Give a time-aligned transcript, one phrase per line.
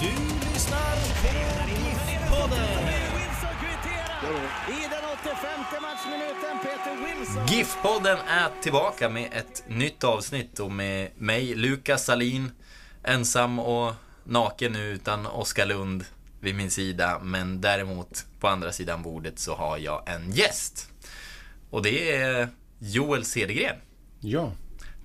[0.00, 1.28] Du lyssnar på
[1.68, 2.68] GIF-podden.
[4.68, 7.46] I den 85 matchminuten, Peter Wilson.
[7.46, 12.50] GIF-podden är tillbaka med ett nytt avsnitt och med mig, Lukas Salin,
[13.02, 16.04] ensam och naken nu utan Oskar Lund
[16.40, 17.18] vid min sida.
[17.22, 20.90] Men däremot på andra sidan bordet så har jag en gäst.
[21.70, 22.48] Och det är
[22.78, 23.76] Joel Cedergren,
[24.20, 24.52] Ja,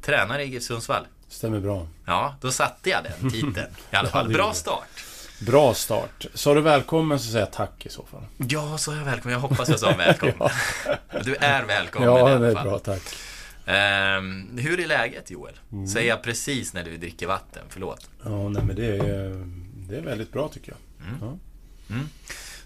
[0.01, 1.07] tränare i GIF Sundsvall.
[1.35, 1.87] Stämmer bra.
[2.05, 3.55] Ja, då satte jag den titeln
[3.91, 4.33] i alla Ja, fall.
[4.33, 5.03] Bra start.
[5.41, 6.25] Bra start.
[6.33, 8.25] Sa du välkommen så säger jag tack i så fall.
[8.37, 9.33] Ja, så är jag välkommen.
[9.33, 10.49] Jag hoppas jag sa välkommen.
[11.23, 12.67] Du är välkommen Ja, i alla det är fall.
[12.67, 13.01] bra, tack.
[13.65, 15.53] Ehm, hur är läget Joel?
[15.71, 15.87] Mm.
[15.87, 18.09] Säger jag precis när du dricker vatten, förlåt.
[18.23, 19.45] Ja, nej men det är,
[19.89, 20.77] det är väldigt bra tycker jag.
[21.21, 21.37] Ja.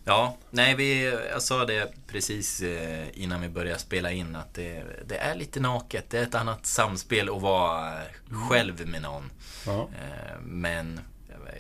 [0.06, 4.84] Ja, nej vi, jag sa det precis eh, innan vi började spela in att det,
[5.06, 6.06] det är lite naket.
[6.10, 8.02] Det är ett annat samspel att vara eh,
[8.50, 9.32] själv med någon.
[9.66, 9.82] Ja.
[9.82, 11.00] Eh, Men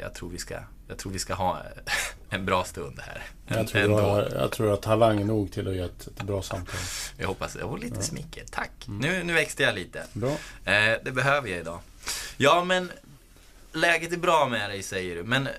[0.01, 0.55] jag- tror vi ska,
[0.87, 1.61] jag tror vi ska ha
[2.29, 3.23] en bra stund här.
[3.47, 6.41] Jag, tror du har, jag tror har talang nog till att göra ett, ett bra
[6.41, 6.79] samtal.
[7.17, 7.63] Jag hoppas det.
[7.63, 8.43] Och lite smicker.
[8.51, 8.71] Tack.
[8.87, 10.03] Nu, nu växte jag lite.
[10.13, 10.35] Bra.
[11.03, 11.79] Det behöver jag idag.
[12.37, 12.91] Ja, men
[13.71, 15.23] läget är bra med dig säger du.
[15.23, 15.49] Men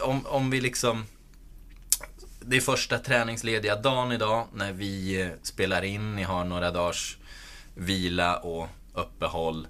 [0.00, 1.06] om, om vi liksom...
[2.50, 6.16] Det är första träningslediga dagen idag när vi eh, spelar in.
[6.16, 7.18] Ni har några dagars
[7.74, 9.66] vila och uppehåll.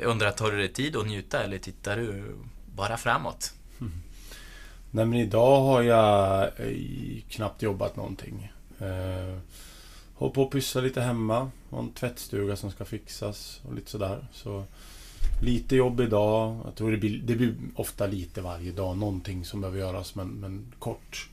[0.00, 2.36] Jag undrar, tar du dig tid att njuta eller tittar du
[2.74, 3.54] bara framåt?
[4.90, 8.52] Nej men idag har jag eh, knappt jobbat någonting.
[8.78, 9.38] Eh,
[10.14, 11.50] håller på att pyssla lite hemma.
[11.70, 14.26] Har en tvättstuga som ska fixas och lite sådär.
[14.32, 14.64] Så
[15.42, 16.60] lite jobb idag.
[16.64, 18.96] Jag tror det blir, det blir ofta lite varje dag.
[18.96, 21.28] Någonting som behöver göras men, men kort.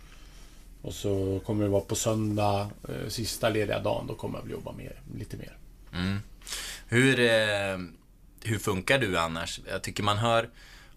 [0.81, 4.07] Och så kommer det vara på söndag, eh, sista lediga dagen.
[4.07, 5.57] Då kommer jag väl jobba mer, lite mer.
[5.93, 6.19] Mm.
[6.87, 7.77] Hur, eh,
[8.43, 9.59] hur funkar du annars?
[9.69, 10.49] Jag tycker man hör,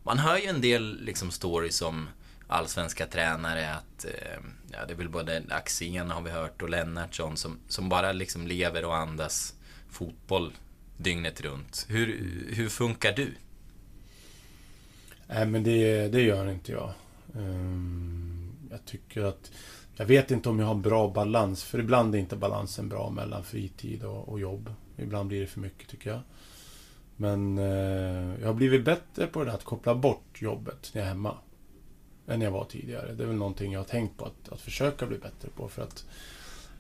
[0.03, 2.09] man hör ju en del liksom stories om
[2.48, 4.41] allsvenska tränare att, eh,
[4.72, 8.47] ja det är väl både Axén har vi hört och Lennartsson som, som bara liksom
[8.47, 9.54] lever och andas
[9.91, 10.53] fotboll
[10.97, 11.87] dygnet runt.
[11.88, 12.06] Hur,
[12.53, 13.34] hur funkar du?
[15.26, 16.92] Nej men det, det gör inte jag.
[17.37, 18.41] Ehm,
[18.72, 19.50] jag tycker att...
[19.97, 21.65] Jag vet inte om jag har bra balans.
[21.65, 24.75] För ibland är inte balansen bra mellan fritid och, och jobb.
[24.97, 26.21] Ibland blir det för mycket tycker jag.
[27.16, 31.06] Men eh, jag har blivit bättre på det där att koppla bort jobbet när jag
[31.06, 31.37] är hemma.
[32.27, 33.12] Än jag var tidigare.
[33.12, 35.69] Det är väl någonting jag har tänkt på att, att försöka bli bättre på.
[35.69, 36.06] För att,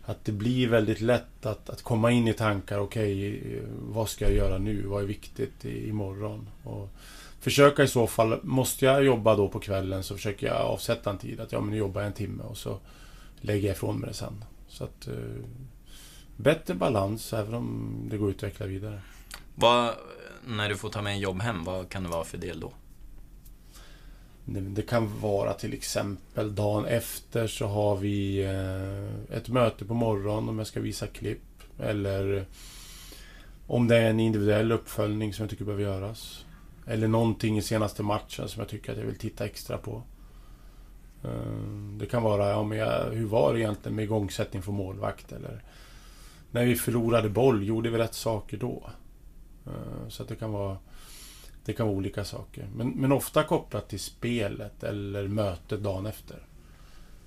[0.04, 2.78] att det blir väldigt lätt att, att komma in i tankar.
[2.78, 4.82] Okej, okay, vad ska jag göra nu?
[4.82, 6.48] Vad är viktigt i, imorgon?
[6.64, 6.88] Och,
[7.42, 11.18] försöka i så fall, måste jag jobba då på kvällen så försöker jag avsätta en
[11.18, 11.40] tid.
[11.40, 12.78] Att ja, men nu jobbar jag en timme och så
[13.40, 14.44] lägger jag ifrån mig det sen.
[14.68, 15.08] Så att...
[15.08, 15.14] Eh,
[16.36, 19.00] bättre balans även om det går att utveckla vidare.
[19.54, 19.94] Vad,
[20.46, 22.72] när du får ta med en jobb hem, vad kan det vara för del då?
[24.44, 29.94] Det, det kan vara till exempel dagen efter så har vi eh, ett möte på
[29.94, 31.62] morgonen om jag ska visa klipp.
[31.78, 32.46] Eller
[33.66, 36.41] om det är en individuell uppföljning som jag tycker behöver göras.
[36.86, 40.02] Eller någonting i senaste matchen som jag tycker att jag vill titta extra på.
[41.24, 45.32] Ehm, det kan vara, ja men jag, hur var det egentligen med igångsättning från målvakt?
[45.32, 45.62] Eller
[46.50, 48.90] när vi förlorade boll, gjorde vi rätt saker då?
[49.66, 50.78] Ehm, så att det kan vara
[51.64, 52.68] det kan vara olika saker.
[52.74, 56.46] Men, men ofta kopplat till spelet eller mötet dagen efter.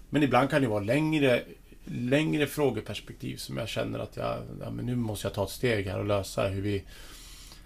[0.10, 1.44] Men ibland kan det vara längre,
[1.86, 5.88] längre frågeperspektiv som jag känner att jag, ja, men nu måste jag ta ett steg
[5.88, 6.84] här och lösa hur vi...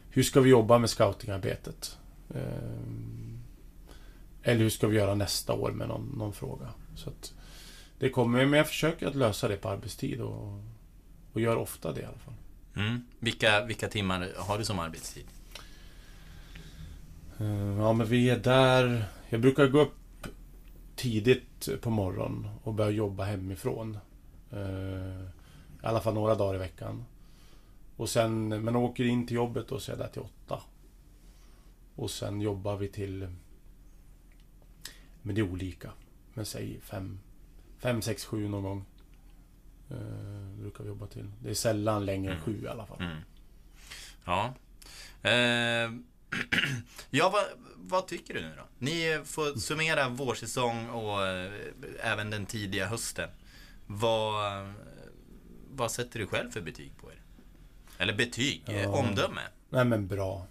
[0.10, 1.98] Hur ska vi jobba med scoutingarbetet?
[2.36, 3.40] Ehm,
[4.44, 6.70] eller hur ska vi göra nästa år med någon, någon fråga?
[6.96, 7.12] Så
[8.00, 10.64] det kommer, men jag försöker att lösa det på arbetstid och,
[11.34, 12.34] och gör ofta det i alla fall.
[12.76, 13.02] Mm.
[13.20, 15.26] Vilka, vilka timmar har du som arbetstid?
[17.40, 19.06] Eh, Ja, men vi är där...
[19.30, 20.28] Jag brukar gå upp
[20.96, 23.98] tidigt på morgonen och börja jobba hemifrån.
[24.52, 25.30] Eh,
[25.82, 27.06] alla fall några dagar i veckan.
[28.00, 30.62] Och sen, men åker in till jobbet då så är jag där till åtta.
[31.96, 33.30] Och sen jobbar vi till...
[35.22, 35.92] Men det är olika.
[36.34, 37.20] Men säg fem,
[37.80, 38.86] fem sex, sju någon gång.
[39.92, 41.32] Eh, brukar vi jobba till.
[41.44, 42.46] Det är sällan längre än Mm.
[42.46, 43.02] sju i alla fall.
[43.02, 43.18] Mm.
[44.26, 44.54] Ja.
[45.30, 45.92] Eh,
[47.10, 47.44] ja, vad,
[47.76, 48.64] vad tycker du nu då?
[48.78, 51.52] Ni får summera vårsäsong och eh,
[52.00, 53.30] även den tidiga hösten.
[53.88, 54.74] Vad,
[55.70, 57.19] vad sätter du själv för betyg på er?
[58.02, 58.90] Eller betyg, eh, Ja.
[58.90, 59.42] omdöme?
[59.70, 60.46] Nej men bra.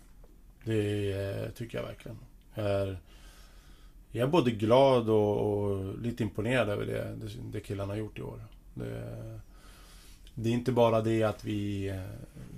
[0.64, 2.18] Det eh, tycker jag verkligen.
[2.54, 2.98] Jag är,
[4.10, 8.18] jag är både glad och, och lite imponerad över det, det, det killarna har gjort
[8.18, 8.44] i år.
[8.74, 9.40] Det,
[10.34, 12.02] det är inte bara det att vi, eh,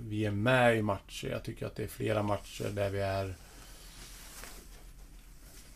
[0.07, 1.27] vi är med i matcher.
[1.27, 3.35] Jag tycker att det är flera matcher där vi är...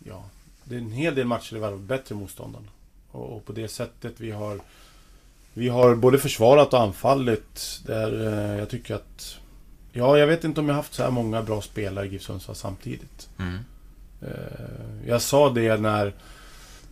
[0.03, 0.29] Ja,
[0.63, 2.69] det är en hel del matcher där vi har bättre motståndaren.
[3.11, 4.59] Och, och på det sättet vi har...
[5.57, 7.79] Vi har både försvarat och anfallit.
[7.85, 9.37] Där eh, jag tycker att
[9.97, 12.55] Ja, jag vet inte om jag haft så här många bra spelare i GIF Sundsvall
[12.55, 13.29] samtidigt.
[13.39, 13.57] Mm.
[14.21, 16.13] Eh, Jag sa det när,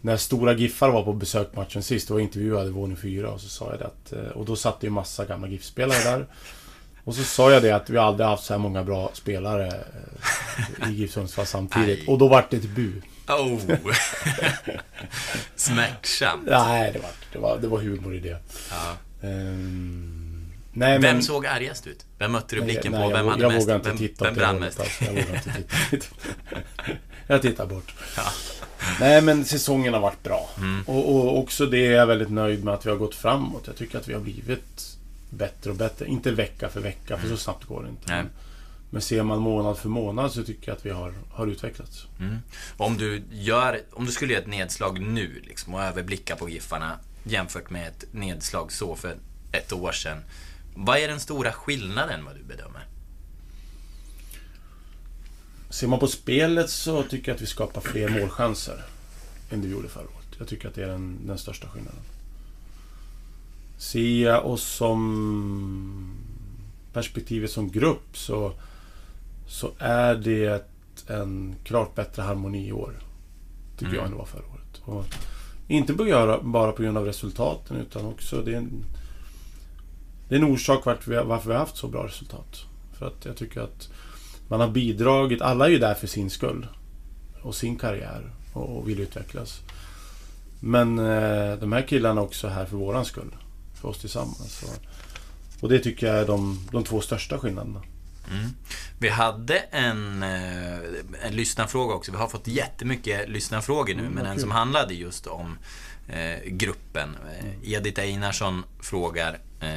[0.02, 2.08] när stora Giffar var på besök matchen sist.
[2.08, 4.14] Då intervjuade våning 4 och så sa jag det att...
[4.14, 6.26] eh, Och då satt det ju massa gamla GIF-spelare där.
[7.06, 9.72] Och så sa jag det att vi aldrig haft så här många bra spelare
[10.90, 12.08] i GIF Sundsvall samtidigt.
[12.10, 13.02] Och då vart det ett bu.
[13.28, 13.60] Oh!
[15.56, 16.44] Smärtsamt.
[16.48, 18.38] Nej, det var, det var, det var humor i det.
[18.72, 18.96] Ja.
[19.28, 22.06] Ehm, nej, Vem men- såg argast ut?
[22.18, 23.10] Vem mötte du blicken nej, på?
[23.12, 23.66] jag Vem vå- hade jag mest?
[23.68, 24.80] vågar inte vem, titta vem brann mest?
[24.80, 25.04] alltså.
[25.04, 25.52] Jag vågar inte
[25.90, 26.06] titta.
[27.28, 27.94] jag tittar bort.
[28.18, 28.24] Ja.
[29.00, 30.50] Nej, men säsongen har varit bra.
[30.58, 30.84] Mm.
[30.88, 33.64] Och, och också det är jag väldigt nöjd med att vi har gått framåt.
[33.68, 34.98] Jag tycker att vi har blivit
[35.30, 36.06] bättre och bättre.
[36.06, 38.12] Inte vecka för vecka, för så snabbt går det inte.
[38.16, 38.24] Nej.
[38.94, 42.08] Men, ser man månad för månad så tycker jag att vi har, har utvecklats.
[42.20, 42.38] Mm.
[42.78, 47.00] Om du gör, om du skulle göra ett nedslag nu liksom, och överblicka på Giffarna
[47.24, 49.16] jämfört med ett nedslag så för
[49.52, 50.18] ett år sedan.
[50.76, 52.88] Vad är den stora skillnaden vad du bedömer?
[55.70, 58.84] Ser man på spelet så tycker jag att vi skapar fler målchanser
[59.50, 60.36] än det vi gjorde förra året.
[60.38, 62.02] Jag tycker att det är den, den största skillnaden.
[63.78, 66.18] Ser jag oss som
[66.94, 68.54] perspektivet som grupp så,
[69.48, 70.66] så är det
[71.08, 73.00] en klart bättre harmoni i år.
[73.78, 73.96] Tycker Mm.
[73.96, 74.82] jag än det var förra året.
[74.86, 75.06] Och
[75.68, 78.86] inte på bara på grund av resultaten utan också det är en,
[80.30, 82.62] det är en orsak vart vi, varför vi har haft så bra resultat.
[82.94, 83.90] För att jag tycker att
[84.48, 86.68] man har bidragit, alla är ju där för sin skull.
[87.42, 88.32] Och sin karriär.
[88.54, 89.62] Och, och vill utvecklas.
[90.60, 93.36] Men eh, de här killarna är också här för våran skull.
[93.74, 94.64] För oss tillsammans.
[94.64, 94.84] Och,
[95.64, 97.82] och det tycker jag är de, de två största skillnaderna.
[98.32, 98.50] Mm.
[99.00, 100.78] Vi hade en, eh,
[101.24, 102.12] en lyssnarfråga också.
[102.12, 105.58] Vi har fått jättemycket lyssnarfrågor nu, Mm, men en som handlade just om
[106.08, 107.18] eh, gruppen.
[107.40, 109.70] Eh, Edith Einarsson frågar eh,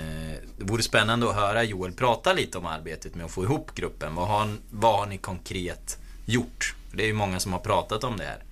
[0.58, 4.14] Det vore spännande att höra Joel prata lite om arbetet med att få ihop gruppen.
[4.14, 6.74] Vad har, vad har ni konkret gjort?
[6.90, 8.42] För det är ju många som har pratat om det här.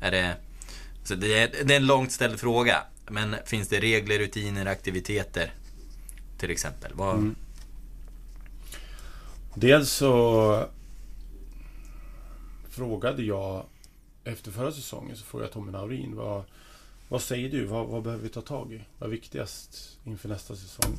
[0.00, 0.36] Är det,
[1.04, 2.82] så det, är, det är en långt ställd fråga.
[3.08, 5.52] Men finns det regler, rutiner, aktiviteter?
[6.38, 6.92] Till exempel.
[6.94, 7.34] Vad, Mm.
[9.58, 10.64] Dels så
[12.68, 13.64] frågade jag
[14.24, 16.42] efter förra säsongen så frågade jag Tommy Naurin vad,
[17.08, 17.64] vad säger du?
[17.64, 18.80] Vad, vad behöver vi ta tag i?
[18.98, 20.98] Vad är viktigast inför nästa säsong?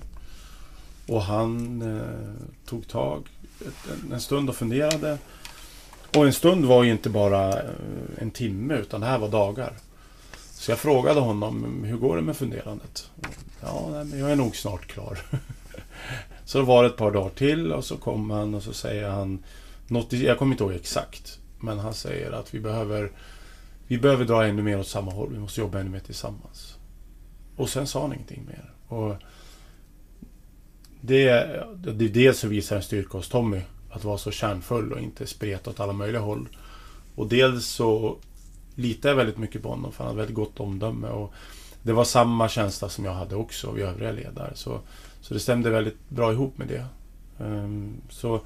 [1.08, 3.28] Och han eh, tog tag
[3.68, 5.18] ett, en, en stund och funderade.
[6.16, 7.70] Och en stund var ju inte bara eh,
[8.18, 9.74] en timme utan det här var dagar.
[10.52, 13.12] Så jag frågade honom, hur går det med funderandet?
[13.62, 15.20] Ja, nej, men jag är nog snart klar.
[16.48, 19.44] Så det var ett par dagar till och så kom han och så säger han
[19.88, 21.40] något, jag kommer inte ihåg exakt.
[21.60, 23.12] Men han säger att vi behöver
[23.88, 25.34] Vi behöver dra ännu mer åt samma håll.
[25.34, 26.78] Vi måste jobba ännu mer tillsammans.
[27.56, 28.74] Och sen sa han ingenting mer.
[28.88, 29.16] Och
[31.02, 31.24] det,
[31.76, 35.70] det dels så visar en styrka hos Tommy att vara så kärnfull och inte spreta
[35.70, 36.48] åt alla möjliga håll.
[37.16, 38.18] Och dels så
[38.76, 41.08] litar jag väldigt mycket på honom för han har väldigt gott omdöme.
[41.08, 41.34] Och
[41.84, 44.52] det var samma känsla som jag hade också, vi övriga ledare.
[44.56, 44.82] Så,
[45.28, 46.86] så det stämde väldigt bra ihop med det.
[47.44, 48.42] Ehm, så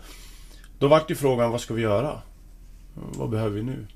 [0.79, 2.21] då vart ju frågan, vad ska vi göra?
[2.93, 3.87] Vad behöver vi nu?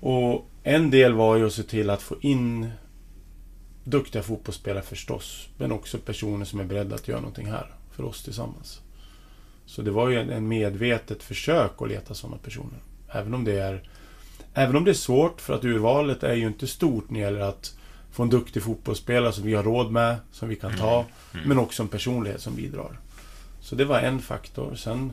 [0.00, 2.70] Och en del var ju att se till att få in
[3.84, 5.48] duktiga fotbollsspelare förstås.
[5.56, 8.80] Men också personer som är beredda att göra någonting här för oss tillsammans.
[9.66, 12.78] Så det var ju en, en medvetet försök att leta sådana personer.
[13.08, 13.88] Även om det är
[14.54, 17.40] Även om det är svårt för att urvalet är ju inte stort när det gäller
[17.40, 17.76] att
[18.10, 21.04] få en duktig fotbollsspelare som vi har råd med, som vi kan ta.
[21.34, 21.48] Mm.
[21.48, 22.98] Men också en personlighet som bidrar.
[23.60, 24.74] Så det var en faktor.
[24.74, 25.12] Sen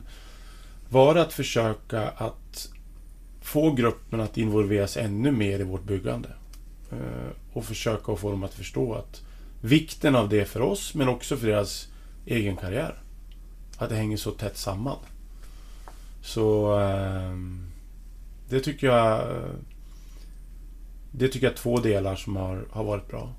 [0.88, 2.68] var det att försöka att
[3.42, 6.28] få gruppen att involveras ännu mer i vårt byggande.
[6.92, 9.22] Eh, Och försöka att få dem att förstå att
[9.60, 11.88] vikten av det för oss, men också för deras
[12.26, 12.94] egen karriär.
[13.78, 14.98] Att det hänger så tätt samman.
[16.22, 16.78] Så...
[16.80, 17.36] Eh,
[18.48, 19.26] det tycker jag...
[21.18, 23.32] Det tycker jag är två delar som har, har varit bra.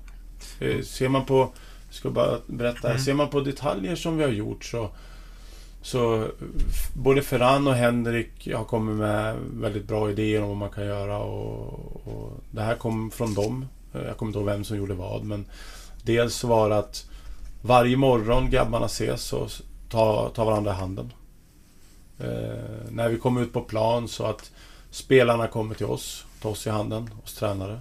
[0.60, 1.52] Eh, ser man på...
[1.90, 2.90] Ska bara berätta.
[2.90, 3.02] Mm.
[3.02, 4.90] Ser man på detaljer som vi har gjort så...
[5.82, 6.28] Så
[6.94, 11.18] både Ferran och Henrik har kommit med väldigt bra idéer om vad man kan göra
[11.18, 13.66] och, och det här kom från dem.
[13.94, 15.46] Eh, Jag kommer inte ihåg vem som gjorde vad men
[16.02, 17.10] Dels var det att
[17.62, 19.50] varje morgon grabbarna ses och
[19.90, 21.12] tar ta varandra i handen.
[22.18, 24.50] Eh, när vi kommer ut på plan så att
[24.90, 27.80] spelarna kommer till oss, Ta oss i handen, oss tränare.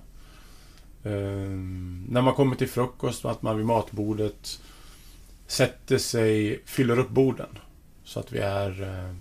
[1.04, 1.50] Eh,
[2.10, 4.62] när man kommer till frukost, att man vid matbordet
[5.48, 7.58] sätter sig, fyller upp borden.
[8.04, 8.82] Så att vi är...
[8.84, 9.16] Eh,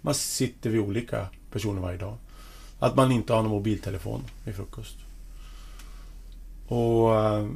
[0.00, 2.16] man sitter vid olika personer varje dag.
[2.78, 4.96] Att man inte har någon mobiltelefon vid frukost.
[6.68, 7.20] Och...
[7.20, 7.48] Eh,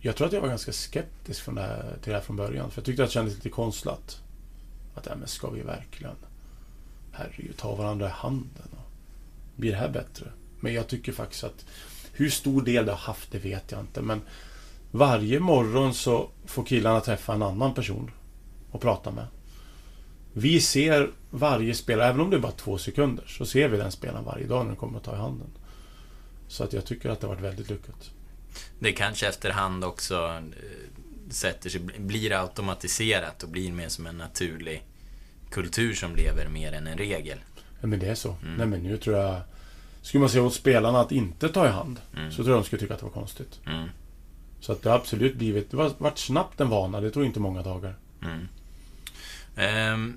[0.00, 2.70] jag tror att jag var ganska skeptisk från det här, till det här från början.
[2.70, 4.20] För jag tyckte att det kändes lite konstlat.
[4.94, 6.16] Att, ja, men ska vi verkligen...
[7.16, 8.68] Herregud, ta varandra i handen.
[9.56, 10.26] Blir det här bättre?
[10.60, 11.66] Men jag tycker faktiskt att...
[12.12, 14.02] Hur stor del det har haft, det vet jag inte.
[14.02, 14.22] Men
[14.90, 18.10] varje morgon så får killarna träffa en annan person
[18.70, 19.26] och prata med.
[20.32, 23.92] Vi ser varje spelare, även om det är bara två sekunder, så ser vi den
[23.92, 25.50] spelaren varje dag när den kommer att ta i handen.
[26.48, 28.10] Så att jag tycker att det har varit väldigt lyckat.
[28.78, 34.82] Det kanske efterhand också eh, sätter sig, blir automatiserat och blir mer som en naturlig
[35.50, 37.38] kultur som lever mer än en regel.
[37.84, 38.36] Ja, men det är så.
[38.42, 38.54] Mm.
[38.56, 39.40] Nej, men nu tror jag...
[40.02, 42.30] Skulle man säga åt spelarna att inte ta i hand, Mm.
[42.30, 43.60] så tror jag de skulle tycka att det var konstigt.
[43.66, 43.88] Mm.
[44.60, 45.70] Så att det har absolut blivit...
[45.70, 47.94] Det har varit snabbt en vana, det tror jag inte många dagar.
[49.56, 50.16] Ehm,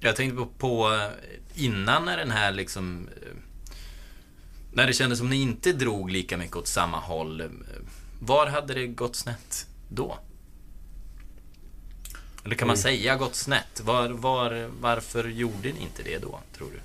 [0.00, 3.08] jag tänkte på, på eh, innan när den här liksom...
[3.22, 3.36] eh,
[4.72, 7.40] När det kändes som ni inte drog lika mycket åt samma håll.
[7.40, 7.46] eh,
[8.20, 10.18] Var hade det gått snett då?
[12.46, 12.82] Eller kan man Oj.
[12.82, 13.80] säga gått snett?
[13.84, 16.80] Var, var, varför gjorde ni inte det då, tror du?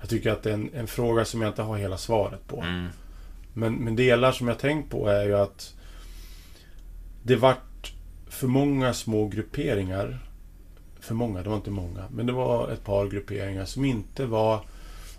[0.00, 2.62] Jag tycker att det är en, en fråga som jag inte har hela svaret på.
[2.62, 2.88] Mm.
[3.54, 5.74] Men, men delar som jag tänkt på är ju att
[7.22, 7.92] det vart
[8.28, 10.18] för många små grupperingar.
[11.00, 12.04] För många, det var inte många.
[12.10, 14.64] Men det var ett par grupperingar som inte var...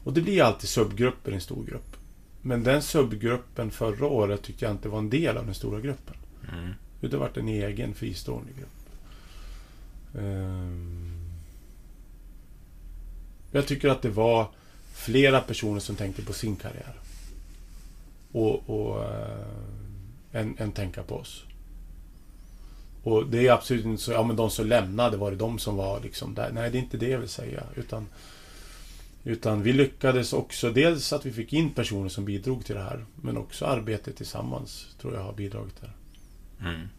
[0.04, 1.96] Och det blir alltid subgrupper i en stor grupp.
[2.42, 6.16] Men den subgruppen förra året tyckte jag inte var en del av den stora gruppen.
[6.54, 6.74] Mm.
[7.02, 8.82] Utan vart en egen fristående grupp.
[10.18, 11.22] Ehm.
[13.52, 14.48] Jag tycker att det var
[14.94, 16.94] flera personer som tänkte på sin karriär.
[18.32, 19.46] Och, och eh,
[20.32, 21.44] än, tänka på oss.
[23.04, 25.76] Och det är absolut inte så, ja men de som lämnade, var det de som
[25.76, 26.52] var liksom där?
[26.52, 27.64] Nej, det är inte det jag vill säga.
[27.76, 28.08] Utan,
[29.24, 33.06] utan vi lyckades också, dels att vi fick in personer som bidrog till det här.
[33.16, 35.92] Men också arbetet tillsammans, tror jag har bidragit där.
[36.62, 36.74] Mm.
[36.74, 36.90] mm.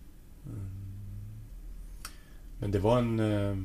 [2.59, 3.21] Men det var en...
[3.21, 3.57] Eh,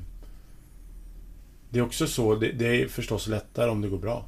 [1.69, 4.25] det är också så, det, det är förstås lättare om det går bra.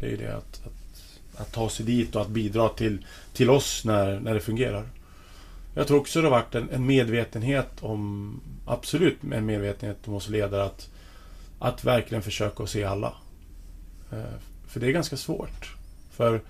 [0.00, 3.50] Det är ju det att, att, att ta sig dit och att bidra till, till
[3.50, 4.88] oss när, när det fungerar.
[5.74, 10.28] Jag tror också det har varit en, en medvetenhet om, absolut en medvetenhet om oss
[10.28, 10.90] ledare att,
[11.58, 13.14] att verkligen försöka att se alla.
[14.12, 15.76] Eh, för det är ganska svårt.
[16.10, 16.40] För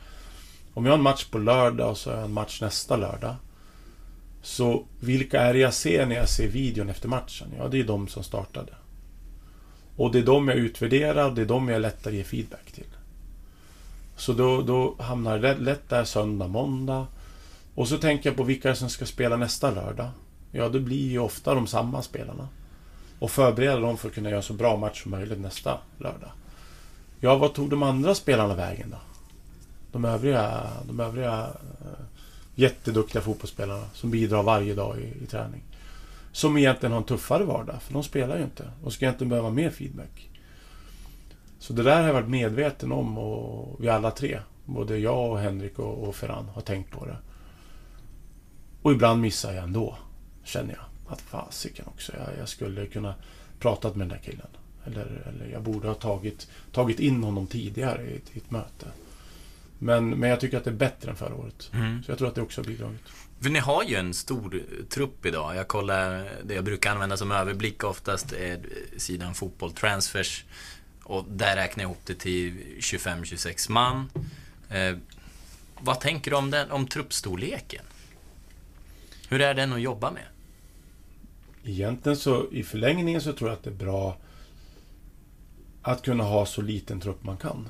[0.74, 3.34] om jag har en match på lördag och så har jag en match nästa lördag.
[4.42, 7.48] Så vilka är det jag ser när jag ser videon efter matchen?
[7.58, 8.72] Ja, det är de som startade.
[9.96, 12.86] Och det är de jag utvärderar, det är de jag lättare ger feedback till.
[14.16, 17.06] Så då, då hamnar det lätt där söndag, måndag.
[17.74, 20.08] Och så tänker jag på vilka som ska spela nästa lördag.
[20.52, 22.48] Ja, det blir ju ofta de samma spelarna.
[23.18, 26.30] Och förbereda dem för att kunna göra så bra match som möjligt nästa lördag.
[27.20, 28.96] Ja, vad tog de andra spelarna vägen då?
[29.92, 32.04] De övriga, de övriga eh,
[32.58, 35.62] jätteduktiga fotbollsspelarna som bidrar varje dag i, i träning.
[36.32, 38.70] Som egentligen har en tuffare vardag, för de spelar ju inte.
[38.82, 40.30] De ska egentligen behöva mer feedback.
[41.58, 45.38] Så det där har jag varit medveten om och vi alla tre, både jag och
[45.38, 47.16] Henrik och, och Ferran, har tänkt på det.
[48.82, 49.96] Och ibland missar jag ändå,
[50.44, 51.12] känner jag.
[51.12, 53.14] Att fasiken också, jag, jag skulle kunna
[53.58, 54.48] pratat med den där killen.
[54.84, 58.86] Eller, eller jag borde ha tagit, tagit in honom tidigare i i ett möte.
[59.78, 61.70] Men, men jag tycker att det är bättre än förra året.
[61.74, 62.02] Mm.
[62.02, 63.02] Så jag tror att det också har bidragit.
[63.40, 65.56] För ni har ju en stor trupp idag.
[65.56, 68.60] Jag kollar, det jag brukar använda som överblick oftast är
[68.96, 70.44] sidan fotboll transfers.
[71.02, 74.10] Och där räknar jag ihop det till 25-26 man.
[74.70, 74.96] Eh,
[75.80, 77.84] vad tänker du om, den, om truppstorleken?
[79.28, 80.24] Hur är den att jobba med?
[81.64, 84.16] Egentligen så i förlängningen så tror jag att det är bra
[85.82, 87.68] att kunna ha så liten trupp man kan.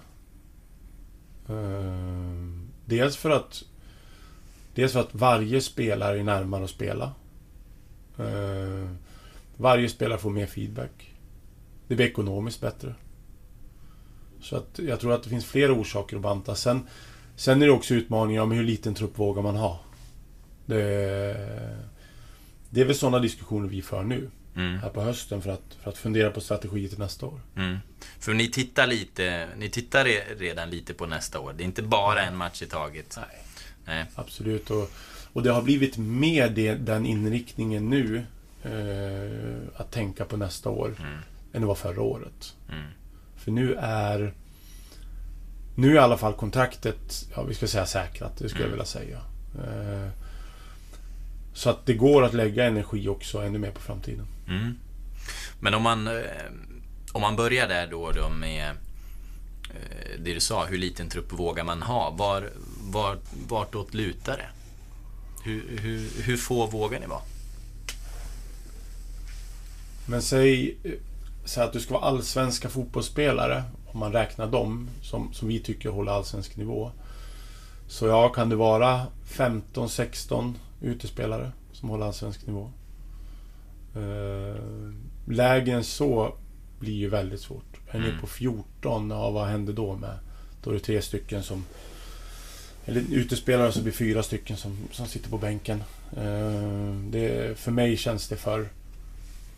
[1.49, 3.65] Ehm, dels för att
[4.75, 7.13] Dels för att varje spelare är närmare att spela.
[8.19, 8.99] Ehm,
[9.57, 11.15] varje spelare får mer feedback.
[11.89, 12.95] Det blir ekonomiskt bättre.
[14.41, 16.55] Så att jag tror att det finns flera orsaker att banta.
[16.55, 16.87] Sen,
[17.37, 19.81] sen är det också utmaningar om hur liten trupp vågar man ha.
[20.67, 20.77] Det,
[22.71, 24.31] det är väl sådana diskussioner vi för nu.
[24.59, 24.79] Mm.
[24.79, 27.41] Här på hösten för att, för att fundera på strategier till nästa år.
[27.57, 27.79] Mm.
[28.21, 31.53] För ni tittar lite, ni tittar re- redan lite på nästa år.
[31.57, 33.17] Det är inte bara en match i taget.
[33.17, 33.45] Nej.
[33.85, 34.05] Nej.
[34.15, 34.71] Absolut.
[34.71, 34.91] Och,
[35.33, 38.25] och det har blivit mer det, den inriktningen nu.
[38.63, 40.95] Eh, att tänka på nästa år.
[40.99, 41.19] Mm.
[41.53, 42.55] Än det var förra året.
[42.73, 42.85] Mm.
[43.37, 44.35] För nu är...
[45.75, 48.71] Nu är i alla fall kontraktet, ja vi ska säga säkrat, det skulle jag Mm.
[48.71, 49.19] vilja säga.
[49.59, 50.09] Eh,
[51.59, 54.27] så att det går att lägga energi också ännu mer på framtiden.
[54.49, 54.75] Mm.
[55.61, 56.23] Men om man, eh,
[57.13, 58.71] om man börjar där då, då med
[59.71, 62.11] eh, det du sa, hur liten trupp vågar man ha?
[62.11, 62.51] Var,
[62.91, 64.49] var, vartåt lutar det?
[65.45, 67.23] Hur, hur, hur få vågar ni vara?
[70.07, 70.93] Men säg, eh,
[71.45, 75.89] säg att du ska vara allsvenska fotbollsspelare, om man räknar dem som, som vi tycker
[75.89, 76.91] håller allsvensk nivå.
[77.89, 82.71] Så ja, kan det vara 15-16 utespelare som håller allsvensk nivå.
[83.95, 84.63] Eh,
[85.27, 86.35] lägre än så
[86.79, 87.81] blir ju väldigt svårt.
[87.91, 88.21] Är ni Mm.
[88.21, 90.19] på 14, ja vad händer då med...
[90.63, 91.65] Då är det tre stycken som...
[92.87, 95.83] Eller utespelare så blir fyra stycken som, som sitter på bänken.
[96.17, 98.69] Eh, det, för mig känns det för,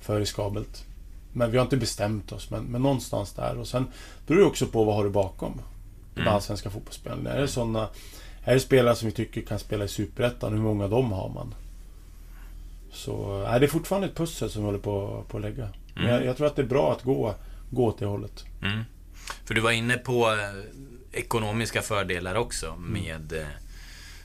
[0.01, 0.85] för riskabelt.
[1.33, 3.59] Men vi har inte bestämt oss, men, men någonstans där.
[3.59, 3.87] Och sen
[4.27, 5.61] beror det också på vad har du bakom.
[6.17, 6.29] Mm.
[6.29, 7.31] allsvenska fotbollsspelarna.
[7.31, 7.89] Är det såna...
[8.45, 10.53] Är det spelare som vi tycker kan spela i Superettan?
[10.53, 11.55] Hur många av dem har man?
[12.93, 15.69] Så äh, det är fortfarande ett pussel som vi håller på, på att lägga.
[15.95, 16.15] Men Mm.
[16.15, 17.35] jag, jag tror att det är bra att gå,
[17.71, 18.45] gå åt det hållet.
[18.63, 18.85] Mm.
[19.45, 20.65] För du var inne på eh,
[21.21, 23.47] ekonomiska fördelar också med, eh,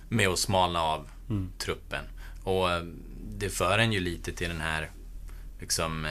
[0.09, 1.49] med att smalna av Mm.
[1.57, 2.03] truppen.
[2.43, 2.83] Och eh,
[3.37, 4.89] det för en ju lite till den här
[5.59, 6.07] liksom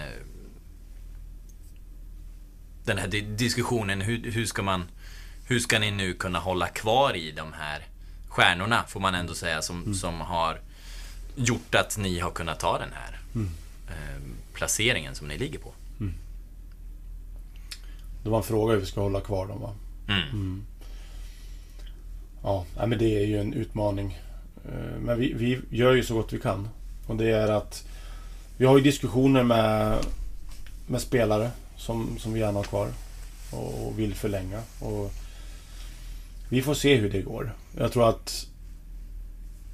[2.85, 4.85] den här di- diskussionen, hur, hur ska man
[5.47, 7.87] hur ska ni nu kunna hålla kvar i de här
[8.35, 10.61] stjärnorna, får man ändå säga, som, som har
[11.37, 13.51] gjort att ni har kunnat ta den här Mm.
[13.89, 14.23] eh,
[14.55, 15.73] placeringen som ni ligger på.
[18.23, 19.75] Det var en fråga hur vi ska hålla kvar dem va?
[20.09, 20.65] Mm.
[22.43, 24.19] Ja, nej, men det är ju en utmaning.
[24.65, 26.69] Eh, Men vi, vi gör ju så gott vi kan.
[27.07, 27.85] Och det är att
[28.57, 29.99] vi har ju diskussioner med,
[30.87, 32.89] med spelare som, som vi gärna har kvar
[33.51, 34.63] och vill förlänga.
[34.81, 35.13] Och
[36.49, 37.57] vi får se hur det går.
[37.79, 38.47] Jag tror att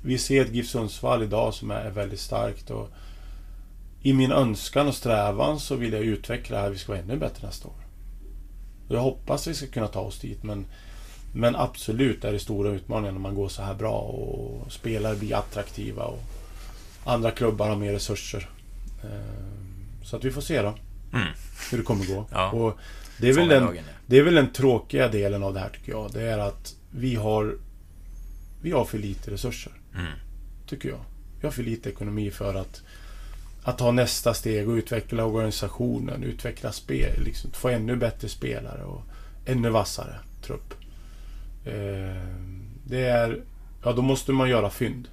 [0.03, 2.71] vi ser ett GIF Sundsvall idag som är väldigt starkt.
[2.71, 2.89] Och
[4.03, 6.71] I min önskan och strävan så vill jag utveckla det här.
[6.71, 7.75] Vi ska vara ännu bättre nästa år.
[8.89, 10.67] Jag hoppas vi ska kunna ta oss dit men
[11.35, 15.35] men absolut är det stora utmaningen när man går så här bra och spelare blir
[15.37, 16.23] attraktiva och
[17.05, 18.49] andra klubbar har mer resurser.
[19.05, 19.11] Eh,
[20.05, 20.75] Så att vi får se då
[21.13, 21.27] Mm.
[21.71, 22.27] hur det kommer gå.
[22.33, 22.51] Ja.
[22.51, 22.79] Och
[23.21, 23.63] det, är väl den.
[24.11, 26.13] Det är väl den tråkiga delen av det här tycker jag.
[26.13, 27.57] Det är att vi har
[28.63, 29.73] Vi har för lite resurser.
[29.95, 30.13] Mm.
[30.67, 31.01] Tycker jag.
[31.41, 32.83] Vi har för lite ekonomi för att
[33.63, 39.03] Att ta nästa steg och utveckla organisationen, utveckla spel, liksom, få ännu bättre spelare och
[39.47, 40.75] ännu vassare trupp.
[41.65, 42.27] Eh,
[42.85, 43.41] det är...
[43.85, 45.09] Ja, då måste man göra fynd.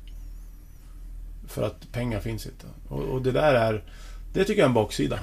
[1.47, 2.65] För att pengar finns inte.
[2.89, 3.83] Och, och det där är...
[4.33, 5.19] Det tycker jag är en baksida.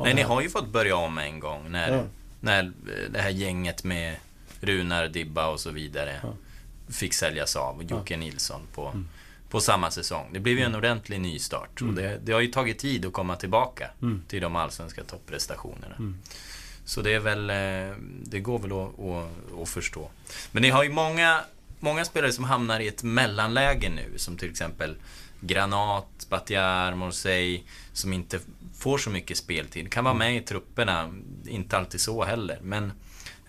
[0.00, 2.02] Nej, det ni har ju fått börja om en gång när, Ja.
[2.42, 4.16] När eh, det här gänget med
[4.60, 6.34] Runar, Dibba och så vidare Ja.
[6.92, 7.76] fick säljas av.
[7.76, 9.08] Och Jocke Nilsson på, Mm.
[9.48, 10.28] på samma säsong.
[10.32, 11.82] Det blev ju en ordentlig nystart.
[11.82, 14.22] Och det, det har ju tagit tid att komma tillbaka Mm.
[14.28, 15.94] till de allsvenska topprestationerna.
[15.98, 16.18] Mm.
[16.84, 20.10] Så det är väl, eh, det går väl att, att, att förstå.
[20.52, 21.40] Men ni har ju många,
[21.80, 24.18] många spelare som hamnar i ett mellanläge nu.
[24.18, 24.96] Som till exempel
[25.46, 27.62] Granat, Batjar, Morsey.
[27.92, 28.40] Som inte
[28.74, 29.90] får så mycket speltid.
[29.92, 31.12] Kan vara med i trupperna,
[31.46, 32.58] inte alltid så heller.
[32.62, 32.92] Men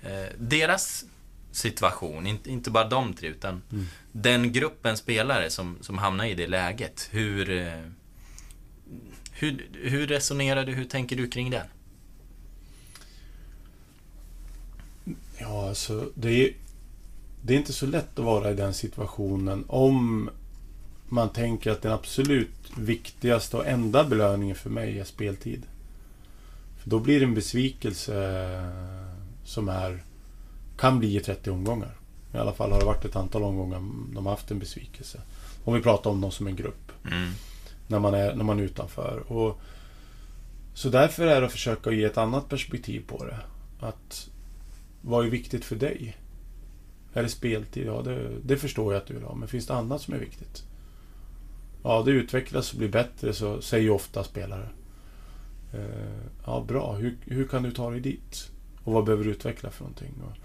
[0.03, 1.05] eh, deras
[1.51, 3.85] situation, inte, inte bara de tre utan Mm.
[4.11, 7.09] den gruppen spelare som, som hamnar i det läget.
[7.11, 7.81] Hur, eh,
[9.31, 11.67] hur, hur resonerar du, hur tänker du kring den?
[15.37, 16.53] Ja, alltså det är,
[17.41, 20.29] det är inte så lätt att vara i den situationen om
[21.09, 25.63] man tänker att den absolut viktigaste och enda belöningen för mig är speltid.
[26.77, 28.13] För då blir det en besvikelse
[29.43, 30.03] som är
[30.77, 31.97] kan bli i 30 omgångar.
[32.33, 33.77] I alla fall har det varit ett antal omgångar
[34.13, 35.21] de har haft en besvikelse.
[35.63, 37.31] Om vi pratar om dem som en grupp Mm.
[37.87, 39.31] när man är, när man är utanför.
[39.31, 39.59] Och,
[40.73, 43.39] så därför är det att försöka ge ett annat perspektiv på det.
[43.79, 44.29] Att
[45.01, 46.17] vad är viktigt för dig?
[47.13, 47.87] Är det speltid?
[47.87, 49.35] Ja, det, det förstår jag att du vill ha.
[49.35, 50.63] Men finns det annat som är viktigt?
[51.83, 54.69] Ja, det utvecklas och blir bättre, så säger ju ofta spelare.
[55.73, 56.93] Eh, ja, bra.
[56.93, 58.49] Hur, hur kan du ta dig dit?
[58.83, 60.13] Och vad behöver du utveckla för någonting?
[60.23, 60.37] Och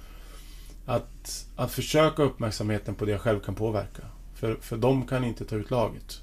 [0.94, 4.02] att, att försöka uppmärksamheten på det jag själv kan påverka.
[4.34, 6.20] För, för de kan inte ta ut laget.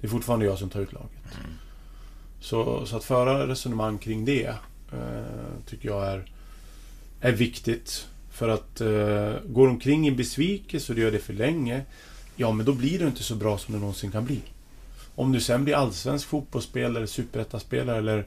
[0.00, 1.34] Det är fortfarande jag som tar ut laget.
[1.40, 1.50] Mm.
[2.40, 4.54] Så, så att föra resonemang kring det
[4.92, 6.32] eh, tycker jag är,
[7.20, 8.08] är viktigt.
[8.30, 11.84] För att eh, går omkring i besvikelse och du gör det för länge,
[12.36, 14.42] ja men då blir du inte så bra som du någonsin kan bli.
[15.16, 18.26] Om du sen blir allsvensk fotbollsspelare, superettaspelare eller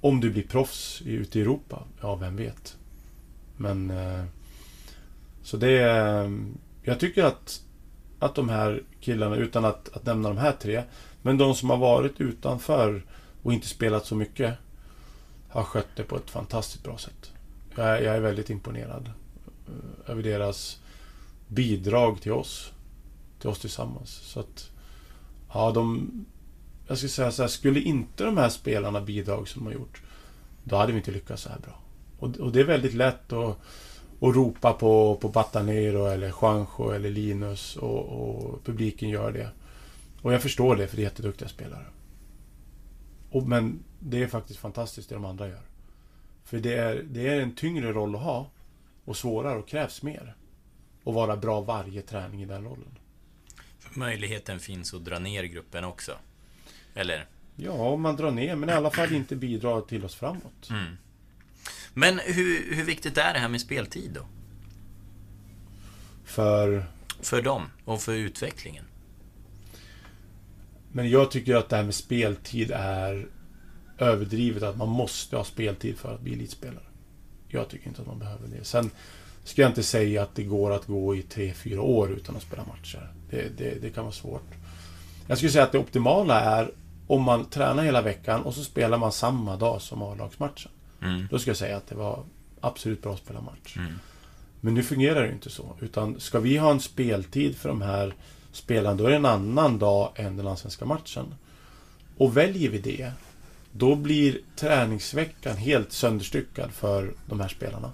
[0.00, 2.76] om du blir proffs ute i Europa, ja vem vet.
[3.56, 3.90] Men...
[3.90, 4.24] Eh,
[5.42, 6.38] så det är...
[6.82, 7.62] Jag tycker att,
[8.18, 10.82] att de här killarna, utan att, att nämna de här tre,
[11.22, 13.02] men de som har varit utanför
[13.42, 14.54] och inte spelat så mycket,
[15.48, 17.32] har skött det på ett fantastiskt bra sätt.
[17.76, 19.10] Jag är, jag är väldigt imponerad
[19.66, 20.80] eh, över deras
[21.48, 22.72] bidrag till oss.
[23.40, 24.10] Till oss tillsammans.
[24.10, 24.70] Så att...
[25.52, 26.10] Ja, de...
[26.86, 30.02] Jag skulle säga så här, skulle inte de här spelarna bidrag som de har gjort,
[30.64, 31.80] då hade vi inte lyckats så här bra.
[32.18, 33.58] Och, och det är väldigt lätt att,
[34.20, 39.50] att ropa på, på Batanero eller Juanjo eller Linus och, och, publiken gör det.
[40.22, 41.86] Och jag förstår det, för det är jätteduktiga spelare.
[43.30, 45.62] Och, men det är faktiskt fantastiskt det de andra gör.
[46.44, 48.50] För det är, det är en tyngre roll att ha
[49.04, 50.36] och svårare och krävs mer.
[51.04, 52.98] Och vara bra varje träning i den rollen.
[53.94, 56.18] Möjligheten finns att dra ner gruppen också.
[56.94, 57.26] Eller?
[57.56, 60.70] Ja, om man drar ner, men i alla fall inte bidrar till oss framåt.
[60.70, 60.96] Mm.
[61.94, 64.26] Men hur, hur viktigt är det här med speltid då?
[66.24, 66.86] För...
[67.20, 68.84] För dem och för utvecklingen?
[70.92, 73.28] Men jag tycker att det här med speltid är
[73.98, 74.62] överdrivet.
[74.62, 76.84] Att man måste ha speltid för att bli elitspelare.
[77.48, 78.64] Jag tycker inte att man behöver det.
[78.64, 78.90] Sen
[79.48, 82.42] ska jag inte säga att det går att gå i tre fyra år utan att
[82.42, 83.12] spela matcher.
[83.30, 84.54] Det, det, det kan vara svårt.
[85.26, 86.70] Jag skulle säga att det optimala är
[87.06, 90.72] om man tränar hela veckan och så spelar man samma dag som A-lagsmatchen.
[91.02, 91.28] Mm.
[91.30, 92.24] Då ska jag säga att det var
[92.60, 93.76] absolut bra att spela match.
[93.76, 93.92] Mm.
[94.60, 95.76] Men nu fungerar det ju inte så.
[95.80, 98.14] Utan ska vi ha en speltid för de här
[98.52, 101.34] spelarna, då är det en annan dag än den allsvenska matchen.
[102.16, 103.12] Och väljer vi det,
[103.72, 107.92] då blir träningsveckan helt sönderstyckad för de här spelarna.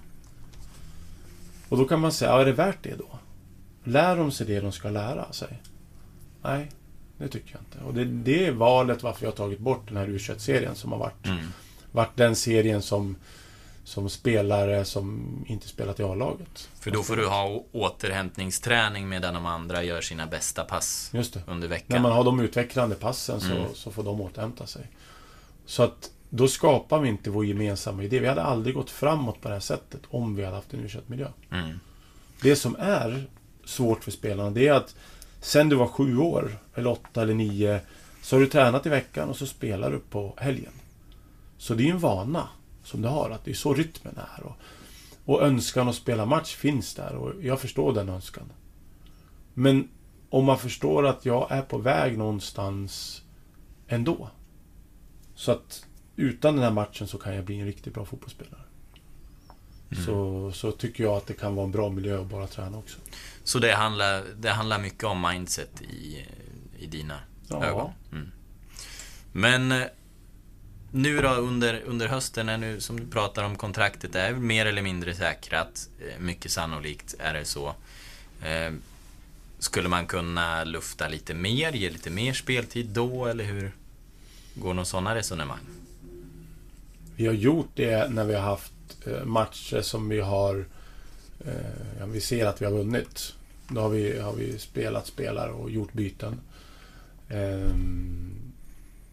[1.68, 3.18] Och då kan man säga, ja, är det värt det då?
[3.84, 5.62] Lär de sig det de ska lära sig?
[6.42, 6.70] Nej,
[7.18, 7.78] det tycker jag inte.
[7.86, 10.92] Och det, det är valet varför jag har tagit bort den här u serien som
[10.92, 11.44] har varit, Mm.
[11.92, 13.16] varit den serien som,
[13.84, 16.68] som spelare som inte spelat i A-laget.
[16.80, 21.42] För då får du ha återhämtningsträning medan de andra gör sina bästa pass Just det.
[21.46, 22.02] under När veckan.
[22.02, 23.74] man har de utvecklande passen så, Mm.
[23.74, 24.90] så får de återhämta sig.
[25.66, 28.18] Så att då skapar vi inte vår gemensamma idé.
[28.18, 30.88] Vi hade aldrig gått framåt på det här sättet om vi hade haft en u
[31.06, 31.78] miljö Mm.
[32.42, 33.26] Det som är
[33.64, 34.96] svårt för spelarna, det är att
[35.40, 37.80] sen du var sju år, eller åtta eller nio,
[38.22, 40.72] så har du tränat i veckan och så spelar du på helgen.
[41.58, 42.48] Så det är en vana
[42.84, 44.42] som du har, att det är så rytmen är.
[44.42, 44.56] Och,
[45.24, 48.52] och önskan att spela match finns där och jag förstår den önskan.
[49.54, 49.88] Men
[50.30, 53.22] om man förstår att jag är på väg någonstans
[53.88, 54.28] ändå.
[55.34, 58.60] Så att utan den här matchen så kan jag bli en riktigt bra fotbollsspelare.
[59.92, 60.04] Mm.
[60.06, 62.98] Så, så tycker jag att det kan vara en bra miljö att bara träna också.
[63.44, 66.26] Så det handlar, det handlar mycket om mindset i,
[66.78, 67.64] i dina Ja.
[67.64, 67.90] ögon?
[68.12, 68.30] Mm.
[69.32, 69.86] Men eh,
[70.92, 74.82] nu då under, under hösten, när nu, som du pratar om kontraktet är mer eller
[74.82, 77.74] mindre säkrat, eh, mycket sannolikt är det så.
[78.42, 78.72] Eh,
[79.58, 83.72] Skulle man kunna lufta lite mer, ge lite mer speltid då, eller hur
[84.54, 85.58] går någon sådana resonemang?
[87.16, 88.72] Vi har gjort det när vi har haft
[89.06, 90.64] eh, matcher som vi har...
[91.46, 93.34] Eh, ja, vi ser att vi har vunnit.
[93.68, 96.40] Då har vi, har vi spelat spelare och gjort byten.
[97.28, 98.52] Ehm,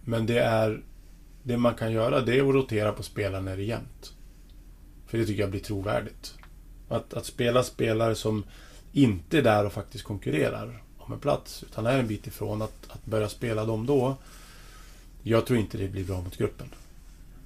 [0.01, 0.81] men det är...
[1.43, 4.13] Det man kan göra det är att rotera på spelarna när det är jämnt.
[5.07, 6.33] För det tycker jag blir trovärdigt.
[6.89, 8.43] Att, att spela spelare som
[8.91, 12.89] inte är där och faktiskt konkurrerar om en plats, utan är en bit ifrån, att,
[12.89, 14.15] att börja spela dem då.
[15.23, 16.67] Jag tror inte det blir bra mot gruppen.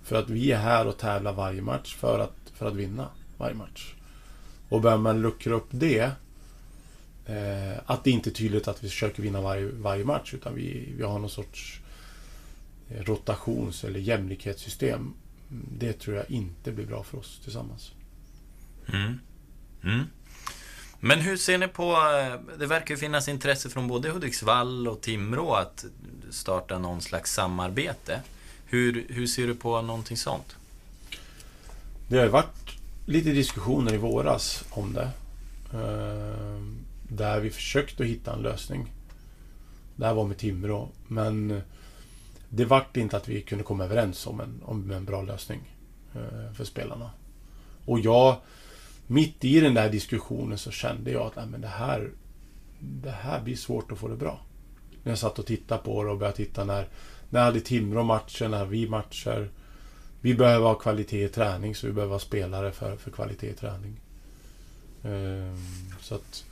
[0.05, 3.55] För att vi är här och tävlar varje match för att, för att vinna varje
[3.55, 3.93] match.
[4.69, 6.11] Och börjar man luckra upp det,
[7.25, 10.93] eh, att det inte är tydligt att vi försöker vinna varje, varje match, utan vi,
[10.97, 11.79] vi har någon sorts
[12.89, 15.13] eh, rotations eller jämlikhetssystem.
[15.79, 17.91] Det tror jag inte blir bra för oss tillsammans.
[18.93, 19.19] Mm.
[19.83, 20.03] Mm.
[20.99, 25.01] Men hur ser ni på, eh, det verkar ju finnas intresse från både Hudiksvall och
[25.01, 25.85] Timrå att
[26.29, 28.21] starta någon slags samarbete.
[28.75, 30.55] Hur, hur ser du på någonting sånt?
[32.07, 35.09] Det har ju varit lite diskussioner i våras om det.
[35.73, 36.61] Eh,
[37.09, 38.93] där vi försökte att hitta en lösning.
[39.95, 40.89] Det här var med Timrå.
[41.07, 41.61] Men
[42.49, 45.59] det vart inte att vi kunde komma överens om en, om en bra lösning
[46.15, 47.09] eh, för spelarna.
[47.85, 48.35] Och jag,
[49.07, 52.11] mitt i den där diskussionen så kände jag att nej, men det, här,
[52.79, 54.39] det här blir svårt att få det bra.
[55.03, 56.87] När jag satt och tittade på det och började titta när,
[57.35, 59.49] när hade Timrå matcher, när vi matcher.
[60.21, 63.53] Vi behöver ha kvalitet i träning så vi behöver ha spelare för, för kvalitet i
[63.53, 63.99] träning.
[65.03, 66.45] Ehm, så att...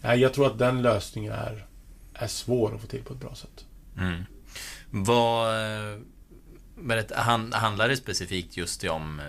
[0.00, 1.66] Nej, jag tror att den lösningen är,
[2.14, 3.64] är svår att få till på ett bra sätt.
[3.98, 4.22] Mm.
[4.90, 5.54] Vad...
[5.92, 5.98] Eh,
[7.52, 9.26] handlar det specifikt just om eh,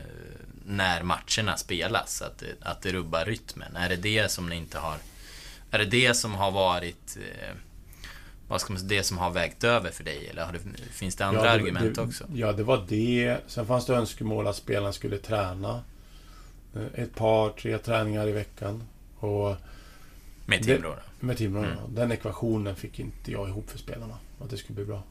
[0.66, 2.22] när matcherna spelas?
[2.22, 3.76] Att att det rubbar rytmen?
[3.76, 4.98] Är det det som ni inte har...
[5.72, 7.18] Är det det som har varit...
[7.18, 7.56] Eh,
[8.48, 10.28] Eh, vad ska man det som har vägt över för dig?
[10.28, 10.60] Eller det,
[10.92, 12.26] finns det andra ja, det, argument det, också?
[12.34, 13.38] Ja, det var det.
[13.48, 15.84] Sen fanns det önskemål att spelarna skulle träna.
[16.76, 18.84] Eh, ett par, tre träningar i veckan.
[19.20, 19.56] Och
[20.46, 20.96] med Timrå?
[21.20, 21.78] Med Timrå, mm.
[21.90, 24.18] Den ekvationen fick inte jag ihop för spelarna.
[24.40, 25.04] Att det skulle bli bra.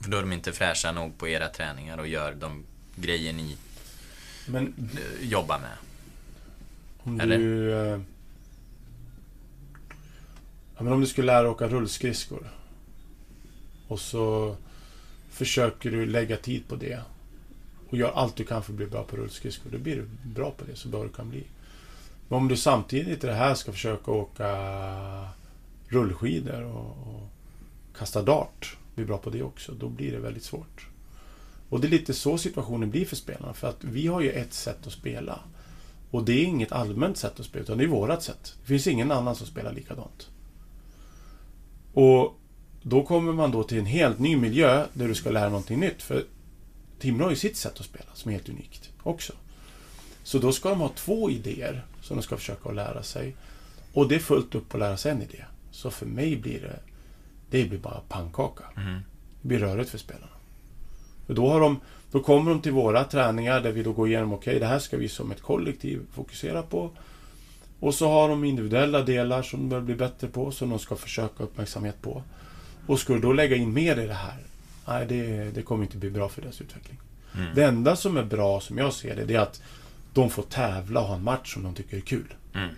[0.00, 2.64] För då är de inte fräscha nog på era träningar och gör de
[2.96, 3.56] grejer ni
[4.46, 5.76] men, jobbar med?
[6.98, 7.38] Om Eller?
[7.38, 8.04] du...
[10.76, 12.50] Ja, men om du skulle lära dig åka rullskridskor.
[13.88, 14.56] Och så
[15.30, 17.00] försöker du lägga tid på det.
[17.90, 19.70] Och gör allt du kan för att bli bra på rullskridskor.
[19.70, 21.44] Då blir du bra på det så bra du kan bli.
[22.28, 24.48] Men om du samtidigt i det här ska försöka åka
[25.88, 27.28] rullskidor och, och
[27.98, 30.86] kasta dart, bli bra på det också, då blir det väldigt svårt.
[31.68, 34.52] Och det är lite så situationen blir för spelarna, för att vi har ju ett
[34.52, 35.40] sätt att spela.
[36.10, 38.54] Och det är inget allmänt sätt att spela, utan det är vårat sätt.
[38.60, 40.28] Det finns ingen annan som spelar likadant.
[41.92, 42.38] Och
[42.82, 46.02] då kommer man då till en helt ny miljö där du ska lära någonting nytt.
[46.02, 46.24] För
[46.98, 49.32] Timrå har ju sitt sätt att spela som är helt unikt också.
[50.22, 53.34] Så då ska de ha två idéer som de ska försöka att lära sig.
[53.92, 55.44] Och det är fullt upp att lära sig en idé.
[55.70, 56.80] Så för mig blir det,
[57.50, 58.64] det blir bara pannkaka.
[58.76, 59.00] Mm.
[59.42, 60.26] Det blir rörigt för spelarna.
[61.26, 64.32] För då, har de, då kommer de till våra träningar där vi då går igenom,
[64.32, 66.90] okej okay, det här ska vi som ett kollektiv fokusera på.
[67.82, 70.96] Och så har de individuella delar som de bör bli bättre på, som de ska
[70.96, 72.22] försöka uppmärksamhet på.
[72.86, 74.38] Och skulle då lägga in mer i det här,
[74.86, 76.98] nej det, det kommer inte bli bra för deras utveckling.
[77.34, 77.54] Mm.
[77.54, 79.62] Det enda som är bra, som jag ser det, det är att
[80.12, 82.34] de får tävla och ha en match som de tycker är kul.
[82.54, 82.68] Mm.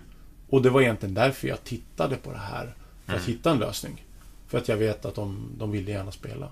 [0.49, 2.75] Och det var egentligen därför jag tittade på det här.
[3.07, 3.33] För att mm.
[3.33, 4.05] hitta en lösning.
[4.49, 6.49] För att jag vet att de, de ville gärna spela.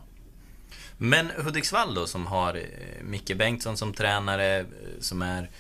[0.99, 2.63] Men Hudiksvall då, som har eh,
[3.03, 4.67] Micke Bengtsson som tränare, eh,
[5.01, 5.51] som är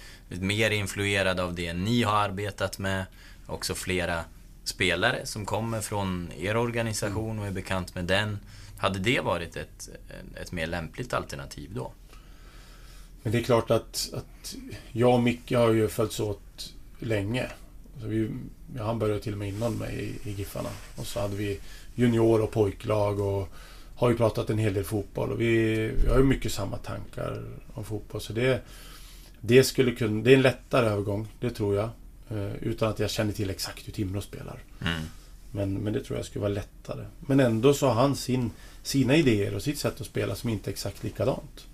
[0.40, 3.04] mer influerad av det ni har arbetat med.
[3.46, 4.24] Också flera
[4.64, 8.38] spelare som kommer från er organisation och är bekant med den.
[8.78, 9.88] Hade det varit ett,
[10.40, 11.92] ett mer lämpligt alternativ då?
[13.22, 14.54] Men det är klart att, att
[14.92, 17.46] jag och Micke har ju följts åt länge.
[18.00, 18.30] Så vi,
[18.78, 20.68] han började till och med innan mig i, i Giffarna.
[20.96, 21.60] Och så hade vi
[21.94, 23.48] junior och pojklag och
[23.96, 25.32] har ju pratat en hel del fotboll.
[25.32, 28.20] Och vi, vi har ju mycket samma tankar om fotboll.
[28.20, 28.62] Så det,
[29.44, 31.90] det, skulle kunna, det är en lättare övergång, det tror jag.
[32.30, 34.58] Eh, utan att jag känner till exakt hur Timrå spelar.
[34.80, 35.00] Mm.
[35.50, 37.06] Men, men det tror jag skulle vara lättare.
[37.20, 38.50] Men ändå så har han sin,
[38.82, 41.66] sina idéer och sitt sätt att spela som inte är exakt likadant.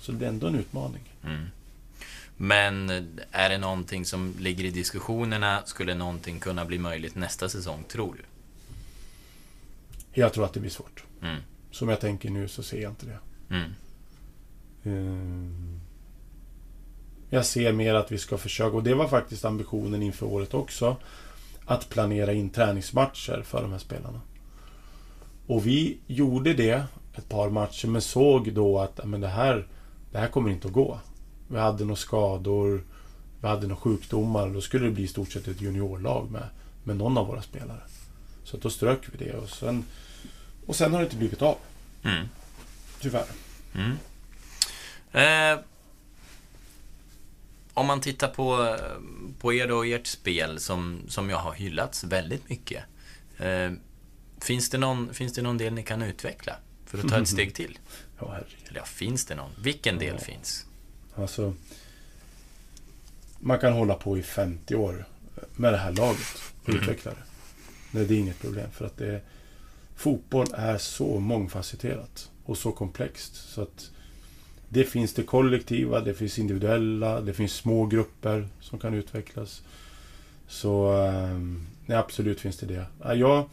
[0.00, 1.02] Så det är ändå en utmaning.
[1.24, 1.46] Mm.
[2.36, 2.90] Men
[3.30, 5.62] är det någonting som ligger i diskussionerna?
[5.66, 8.24] Skulle någonting kunna bli möjligt nästa säsong, tror du?
[10.20, 11.04] Jag tror att det blir svårt.
[11.22, 11.40] Mm.
[11.70, 13.18] Som jag tänker nu så ser jag inte det.
[14.84, 15.80] Mm.
[17.34, 20.96] Jag ser mer att vi ska försöka, och det var faktiskt ambitionen inför året också,
[21.64, 24.20] att planera in träningsmatcher för de här spelarna.
[25.46, 29.66] Och vi gjorde det ett par matcher, men såg då att men det, här,
[30.10, 30.98] det här kommer inte att gå.
[31.48, 32.84] Vi hade några skador,
[33.40, 34.48] vi hade några sjukdomar.
[34.48, 36.46] Då skulle det bli i stort sett ett juniorlag med,
[36.84, 37.82] med någon av våra spelare.
[38.44, 39.84] Så då strök vi det och sen,
[40.66, 41.56] och sen har det inte blivit av.
[42.02, 42.28] Mm.
[43.00, 43.26] Tyvärr.
[43.74, 43.96] Mm.
[45.12, 45.64] Eh,
[47.74, 48.76] om man tittar på,
[49.38, 52.84] på er och ert spel som, som jag har hyllats väldigt mycket.
[53.38, 53.72] Eh,
[54.40, 56.56] finns, det någon, finns det någon del ni kan utveckla
[56.86, 57.78] för att ta ett steg till?
[58.18, 58.36] Ja,
[58.68, 59.50] Eller ja, finns det någon?
[59.62, 60.24] Vilken del ja.
[60.24, 60.66] finns?
[61.14, 61.54] Alltså,
[63.38, 65.06] man kan hålla på i 50 år
[65.56, 66.80] med det här laget och mm.
[66.80, 67.22] utveckla det.
[67.90, 69.20] Nej, det är inget problem för att det
[69.96, 73.34] fotboll är så mångfacetterat och så komplext.
[73.34, 73.90] Så att
[74.72, 79.62] det finns det kollektiva, det finns individuella, det finns små grupper som kan utvecklas.
[80.48, 83.14] Så ehm, nej, absolut finns det det.
[83.14, 83.44] Jag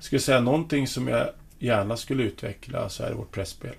[0.00, 1.28] skulle säga någonting som jag
[1.58, 3.74] gärna skulle utveckla så är det vårt pressspel.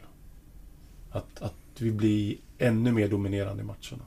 [1.12, 4.06] Att, att vi blir ännu mer dominerande i matcherna.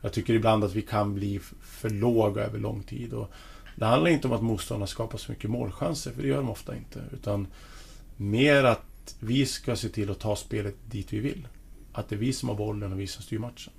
[0.00, 3.12] Jag tycker ibland att vi kan bli för låga över lång tid.
[3.12, 3.30] Och
[3.76, 6.76] det handlar inte om att motståndarna skapar så mycket målchanser, för det gör de ofta
[6.76, 7.00] inte.
[7.12, 7.46] Utan
[8.16, 11.48] mer att vi ska se till att ta spelet dit vi vill.
[11.92, 13.72] Att det är vi som har bollen och vi som styr matchen.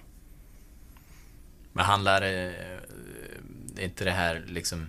[1.74, 2.52] Men handlar eh,
[3.80, 4.88] inte det här liksom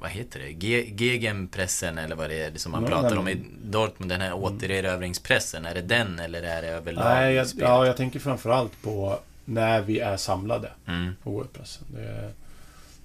[0.00, 0.50] vad heter det?
[0.66, 4.20] Ge, gegenpressen eller vad det är som man Ja, pratar nej, om i Dortmund, den
[4.20, 5.66] här återerövringspressen.
[5.66, 9.80] Är det den eller är det överlag Nej, jag, ja, jag tänker framförallt på när
[9.82, 11.12] vi är samlade Mm.
[11.22, 11.84] på oerpressen.
[11.94, 12.32] Det, är-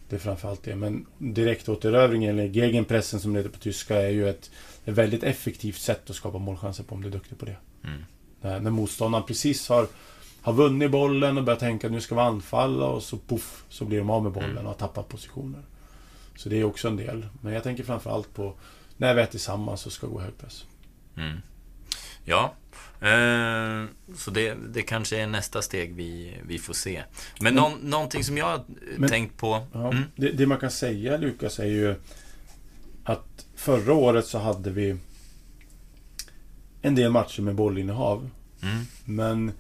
[0.10, 0.76] det är framförallt det.
[0.76, 4.52] Men direktåterövring, eller gegenpressen som det heter på tyska, är ju ett,
[4.86, 7.58] ett väldigt effektivt sätt att skapa målchanser på om du är duktig på det.
[7.84, 8.04] Mm.
[8.42, 9.88] När, när motståndaren precis har,
[10.42, 13.86] har vunnit bollen och börjar tänka att nu ska vi anfalla och så poff, så
[13.86, 15.62] blir de av med bollen och har tappat positioner.
[16.36, 17.28] Så det är också en del.
[17.42, 18.54] Men jag tänker framförallt på
[18.98, 20.66] när vi är tillsammans och ska gå hög press.
[21.18, 21.38] Mm.
[22.26, 22.54] Ja,
[23.02, 23.86] eh,
[24.18, 27.04] så det, det kanske är nästa steg vi, vi får se.
[27.42, 28.62] Men någon, någonting som jag har
[28.98, 29.66] Men- tänkt på...
[29.74, 31.96] Ja, Mm, det, det man kan säga Lukas är ju
[33.04, 34.98] att förra året så hade vi
[36.82, 38.30] en del matcher med bollinnehav.
[38.62, 39.52] mm, Men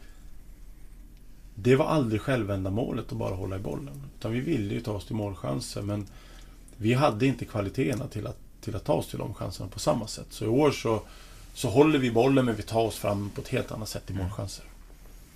[1.55, 4.01] det var aldrig självändamålet att bara hålla i bollen.
[4.19, 6.07] Utan vi ville ju ta oss till målchanser men
[6.77, 10.07] vi hade inte kvaliteterna till att, till att ta oss till de chanserna på samma
[10.07, 10.27] sätt.
[10.29, 11.01] Så i år så,
[11.53, 14.13] så håller vi bollen men vi tar oss fram på ett helt annat sätt i
[14.13, 14.65] målchanser.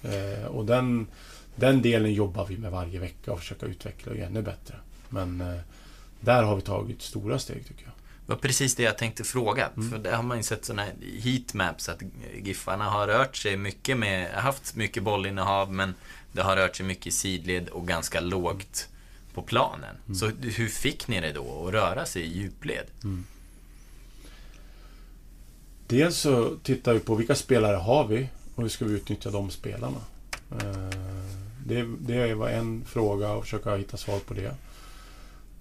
[0.03, 1.07] Eh, och den,
[1.55, 4.75] den delen jobbar vi med varje vecka och försöka utveckla och göra ännu bättre.
[5.09, 5.61] Men eh,
[6.19, 7.94] där har vi tagit stora steg tycker jag.
[8.25, 9.69] Det var precis det jag tänkte fråga.
[9.77, 9.91] Mm.
[9.91, 12.01] För där har man ju sett sådana här heatmaps att
[12.43, 15.93] Giffarna har rört sig mycket med, haft mycket bollinnehav men
[16.31, 18.87] det har rört sig mycket i sidled och ganska lågt
[19.33, 19.95] på planen.
[20.05, 20.15] Mm.
[20.15, 22.85] Så hur fick ni det då att röra sig i djupled?
[25.87, 29.49] Dels så tittar vi på vilka spelare har vi och hur ska vi utnyttja de
[29.51, 29.97] spelarna.
[30.51, 30.99] Eh,
[31.65, 34.55] Det, det var en fråga och försöka hitta svar på det.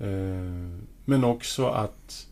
[0.07, 2.27] Eh, Men också att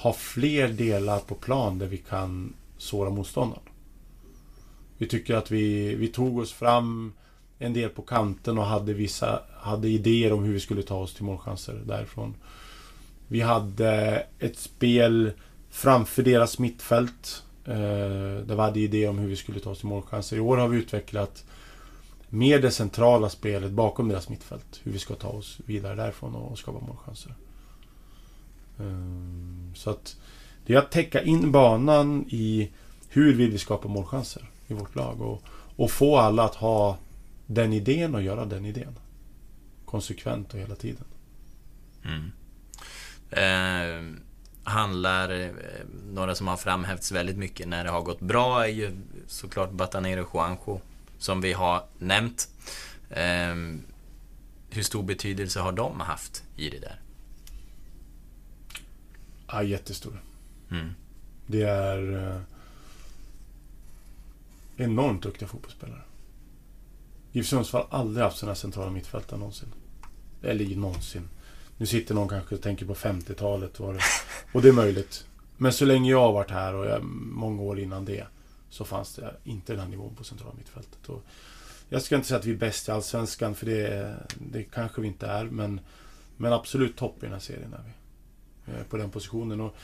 [0.00, 3.62] ha fler delar på plan där vi kan såra motståndaren.
[4.98, 7.12] Vi tycker att vi, vi tog oss fram
[7.58, 11.14] en del på kanten och hade vissa hade idéer om hur vi skulle ta oss
[11.14, 12.34] till målchanser därifrån.
[13.28, 15.32] Vi hade ett spel
[15.70, 17.42] framför deras mittfält.
[17.64, 17.74] Eh,
[18.44, 20.36] där vi hade idéer om hur vi skulle ta oss till målchanser.
[20.36, 21.44] I år har vi utvecklat
[22.28, 24.80] mer det centrala spelet bakom deras mittfält.
[24.82, 27.34] Hur vi ska ta oss vidare därifrån och skapa målchanser.
[28.80, 30.16] Ehm, så att
[30.66, 32.70] det är att täcka in banan i
[33.08, 35.20] hur vill vi skapa målchanser i vårt lag.
[35.20, 35.42] Och,
[35.76, 36.98] och få alla att ha
[37.46, 38.98] den idén och göra den idén.
[39.84, 41.04] Konsekvent och hela tiden.
[42.04, 42.32] Mm.
[43.30, 44.20] Eh,
[44.64, 45.50] handlar, eh,
[46.12, 50.26] några som har framhävts väldigt mycket när det har gått bra är ju såklart Batanero
[50.34, 50.80] Juanjo
[51.18, 52.48] som vi har nämnt.
[53.10, 53.54] Eh,
[54.70, 56.99] hur stor betydelse har de haft i det där?
[59.52, 60.22] Ja, jättestor.
[60.70, 60.94] Mm.
[61.46, 62.40] Det är eh,
[64.76, 66.02] enormt duktiga fotbollsspelare.
[67.32, 69.68] GIF Sundsvall har aldrig haft sådana centrala mittfältare någonsin.
[70.42, 71.28] Eller någonsin.
[71.76, 73.80] Nu sitter någon kanske och tänker på 50-talet.
[73.80, 74.00] Var det.
[74.52, 75.26] Och det är möjligt.
[75.56, 78.26] Men så länge jag har varit här och jag, många år innan det
[78.70, 81.08] så fanns det inte den här nivån på centrala mittfältet.
[81.08, 81.24] Och
[81.88, 85.06] jag ska inte säga att vi är bäst i Allsvenskan för det, det kanske vi
[85.06, 85.44] inte är.
[85.44, 85.80] Men,
[86.36, 87.92] men absolut topp i den här serien är vi.
[88.74, 89.60] Eh, På den positionen.
[89.60, 89.76] Och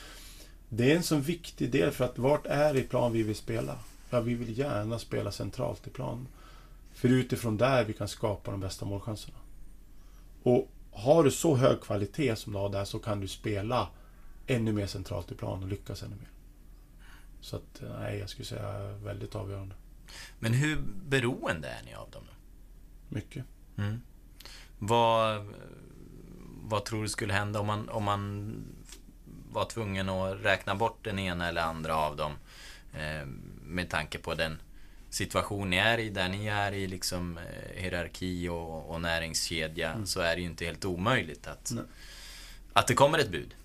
[0.69, 3.79] det är en sån viktig del för att vart är i plan vi vill spela?
[4.09, 6.27] Ja, vi vill gärna spela centralt i plan.
[6.93, 9.37] För utifrån där vi kan skapa de bästa målchanserna.
[10.43, 13.89] Och har du så hög kvalitet som du har där så kan du spela
[14.47, 16.29] ännu mer centralt i plan och lyckas ännu mer.
[17.41, 19.75] Så att, nej, jag skulle säga väldigt avgörande.
[20.39, 22.23] Men hur beroende är ni av dem?
[23.09, 23.45] Mycket.
[23.77, 24.01] Mm.
[24.79, 25.47] Vad,
[26.69, 28.53] vad tror du skulle hända om man, om man
[29.51, 32.31] var tvungen att räkna bort den ena eller andra av dem?
[32.93, 33.27] Eh,
[33.61, 34.57] med tanke på den
[35.09, 40.19] situation ni är i, där ni är i liksom eh, hierarki och, och näringskedja, så
[40.19, 41.83] är det ju inte helt omöjligt att, Nej.
[42.73, 43.55] att det kommer ett bud.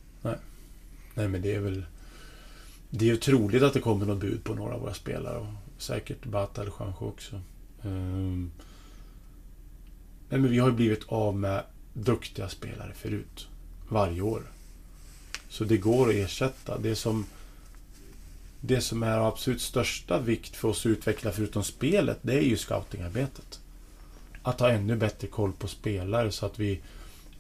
[1.15, 1.85] Nej, men det är väl...
[2.91, 5.39] Det är ju troligt att det kommer något bud på några av våra spelare.
[5.39, 7.41] Och säkert Bata eller Juanjo också.
[7.83, 8.51] Ehm.
[10.29, 13.49] Nej, men vi har ju blivit av med duktiga spelare förut.
[13.89, 14.43] Varje år.
[15.49, 16.79] Så det går att ersätta.
[16.79, 17.27] Det som...
[18.65, 22.43] Det som är av absolut största vikt för oss att utveckla förutom spelet, det är
[22.43, 23.61] ju scoutingarbetet.
[24.43, 26.81] Att ha ännu bättre koll på spelare så att vi,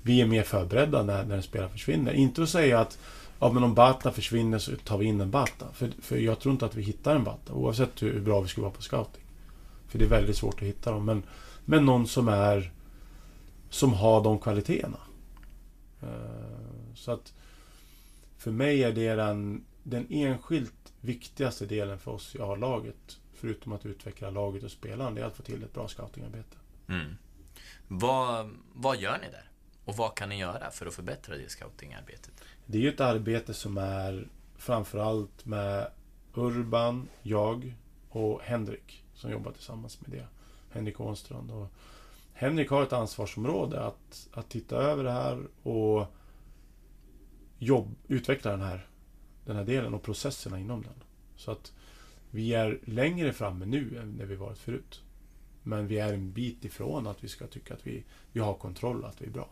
[0.02, 2.12] vi är mer förberedda när, när en spelare försvinner.
[2.12, 2.98] Inte att säga att
[3.42, 5.66] Ja men om Bata försvinner så tar vi in en Bata.
[5.74, 8.48] För, för jag tror inte att vi hittar en Bata oavsett hur, hur bra vi
[8.48, 9.22] skulle vara på scouting.
[9.88, 11.04] För det är väldigt svårt att hitta dem.
[11.04, 11.22] Men,
[11.64, 12.70] Men någon som är
[13.72, 14.98] som har de kvaliteterna.
[16.02, 17.34] Eh, så att
[18.36, 23.18] för mig är det den, den enskilt viktigaste delen för oss i A-laget.
[23.34, 26.56] Förutom att utveckla laget och spelaren, det är att få till ett bra scoutingarbete.
[26.88, 27.16] Mm.
[27.88, 29.50] Vad, vad gör ni där?
[29.84, 32.32] Och vad kan ni göra för att förbättra det scoutingarbetet?
[32.66, 35.90] Det är ju ett arbete som är framförallt med
[36.34, 37.74] Urban, jag
[38.08, 40.26] och Henrik som jobbar tillsammans med det.
[40.70, 41.50] Henrik Ånstrand.
[41.50, 41.72] Och
[42.42, 46.06] Henrik har ett ansvarsområde att, att titta över det här och
[47.58, 48.86] jobb, utveckla den här,
[49.44, 50.94] den här delen och processerna inom den.
[51.36, 51.72] Så att
[52.30, 55.02] vi är längre framme nu än när vi varit förut.
[55.62, 59.04] Men vi är en bit ifrån att vi ska tycka att vi, vi har kontroll,
[59.04, 59.48] att vi är bra.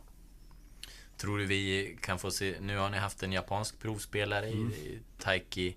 [1.17, 4.73] Tror du vi kan få se, nu har ni haft en japansk provspelare mm.
[4.73, 5.77] i Taiki,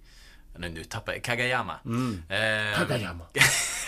[0.57, 1.80] nu, nu tappar jag, Kagayama.
[1.86, 2.24] Mm.
[2.30, 3.26] Eh, Kagayama.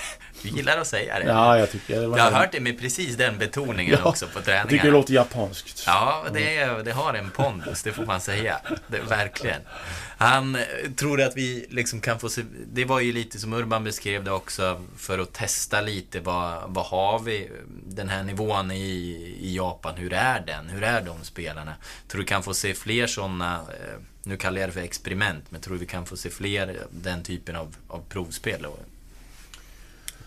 [0.52, 1.26] Du gillar att säga det.
[1.26, 2.08] Ja, jag tycker det.
[2.08, 4.62] Var jag har hört det med precis den betoningen ja, också på träningarna.
[4.62, 5.84] Jag tycker det låter japanskt.
[5.88, 8.62] Ja, det, är, det har en pondus, det får man säga.
[8.88, 9.62] Det, verkligen.
[10.18, 10.58] Han
[10.96, 12.42] tror att vi liksom kan få se,
[12.74, 16.86] det var ju lite som Urban beskrev det också, för att testa lite vad, vad
[16.86, 17.50] har vi,
[17.86, 18.86] den här nivån i,
[19.40, 20.70] i Japan, hur är den?
[20.70, 21.74] Hur är de spelarna?
[22.08, 25.62] Tror du kan få se fler sådana, eh, nu kallar jag det för experiment, men
[25.62, 28.66] tror du vi kan få se fler den typen av, av provspel?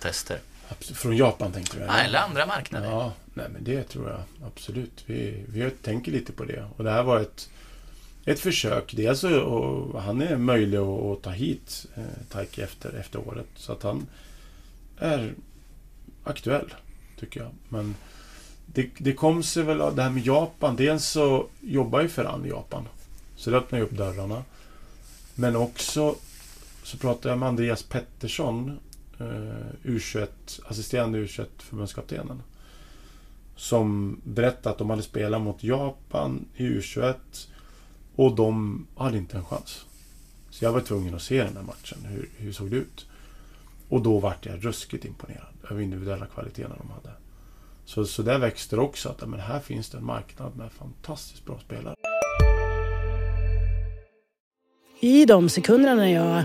[0.00, 0.40] Tester.
[0.80, 1.82] Från Japan tänkte du?
[1.82, 2.04] Eller?
[2.04, 2.90] eller andra marknader.
[2.90, 5.04] Ja, nej men det tror jag absolut.
[5.06, 6.68] Vi, vi tänker lite på det.
[6.76, 7.48] Och det här var ett,
[8.24, 8.92] ett försök.
[8.96, 13.46] Dels och han är möjlig att, att ta hit eh, Taiki efter, efter året.
[13.56, 14.06] Så att han
[14.98, 15.34] är
[16.24, 16.74] aktuell,
[17.20, 17.50] tycker jag.
[17.68, 17.94] Men
[18.66, 20.76] det, det kom sig väl av det här med Japan.
[20.76, 22.88] Dels så jobbar ju Ferran i Japan.
[23.36, 24.44] Så det öppnar ju upp dörrarna.
[25.34, 26.16] Men också
[26.82, 28.78] så pratade jag med Andreas Pettersson
[29.20, 30.28] Eh, U21,
[30.66, 32.42] assisterande U21 förbundskaptenen.
[33.56, 37.14] Som berättade att de hade spelat mot Japan i U21
[38.16, 39.86] och de hade inte en chans.
[40.50, 41.98] Så jag var tvungen att se den här matchen.
[42.04, 43.06] Hur, hur såg det ut?
[43.88, 47.16] Och då vart jag ruskigt imponerad över individuella kvaliteterna de hade.
[47.84, 51.44] Så, så där växte det också att men här finns det en marknad med fantastiskt
[51.44, 51.94] bra spelare.
[55.00, 56.44] I de sekunderna när jag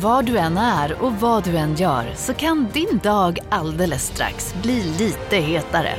[0.00, 4.54] var du än är och vad du än gör så kan din dag alldeles strax
[4.62, 5.94] bli lite hetare.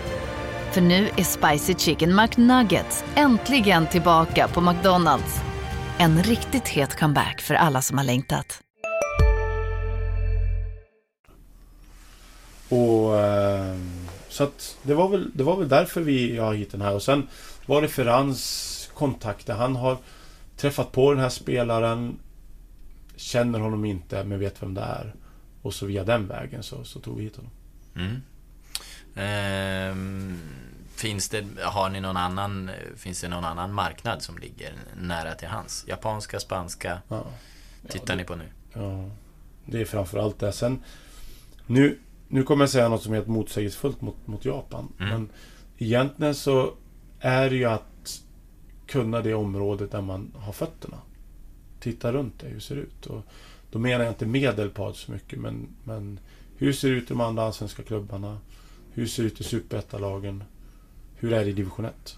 [0.72, 5.42] För nu är Spicy Chicken McNuggets äntligen tillbaka på McDonalds.
[5.98, 8.62] En riktigt het comeback för alla som har längtat.
[12.70, 13.76] Och eh,
[14.30, 16.94] Så att det var, väl, det var väl därför vi har hit den här.
[16.94, 17.28] Och sen
[17.66, 19.54] var det Ferrans kontakter.
[19.54, 19.98] Han har
[20.58, 22.20] träffat på den här spelaren
[23.18, 25.16] känner honom inte men vet vem det är.
[25.62, 27.52] Och så via den vägen så, så tog vi hit honom.
[27.96, 28.22] Mm.
[29.16, 30.40] Ehm,
[30.96, 35.48] finns det, har ni någon annan, finns det någon annan marknad som ligger nära till
[35.48, 35.86] hans?
[35.88, 37.02] Japanska, spanska?
[37.08, 37.26] Ja.
[37.88, 38.46] Tittar ja, det, ni på nu?
[38.74, 39.10] Ja,
[39.66, 40.52] det är framförallt det.
[40.52, 40.84] Sen,
[41.66, 44.94] nu, nu kommer jag säga något som är helt motsägelsefullt mot, mot Japan.
[45.00, 45.10] Mm.
[45.10, 45.30] Men
[45.78, 46.74] egentligen så
[47.20, 48.22] är det ju att
[48.88, 50.98] kunna det området där man har fötterna
[51.86, 53.06] titta runt dig, hur ser det ut?
[53.06, 53.22] Och
[53.72, 56.20] då menar jag inte medelpad så mycket, men, men
[56.58, 58.40] hur ser det ut i de andra allsvenska klubbarna?
[58.94, 60.44] Hur ser det ut i superettalagen?
[61.16, 62.18] Hur är det i division 1?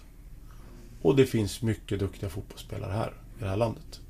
[1.02, 4.00] Och det finns mycket duktiga fotbollsspelare här, i det här landet.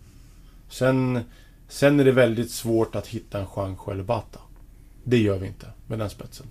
[0.69, 1.21] Sen,
[1.69, 4.41] sen är det väldigt svårt att hitta en Juanjo eller Bata.
[5.05, 6.47] Det gör vi inte med den spetsen.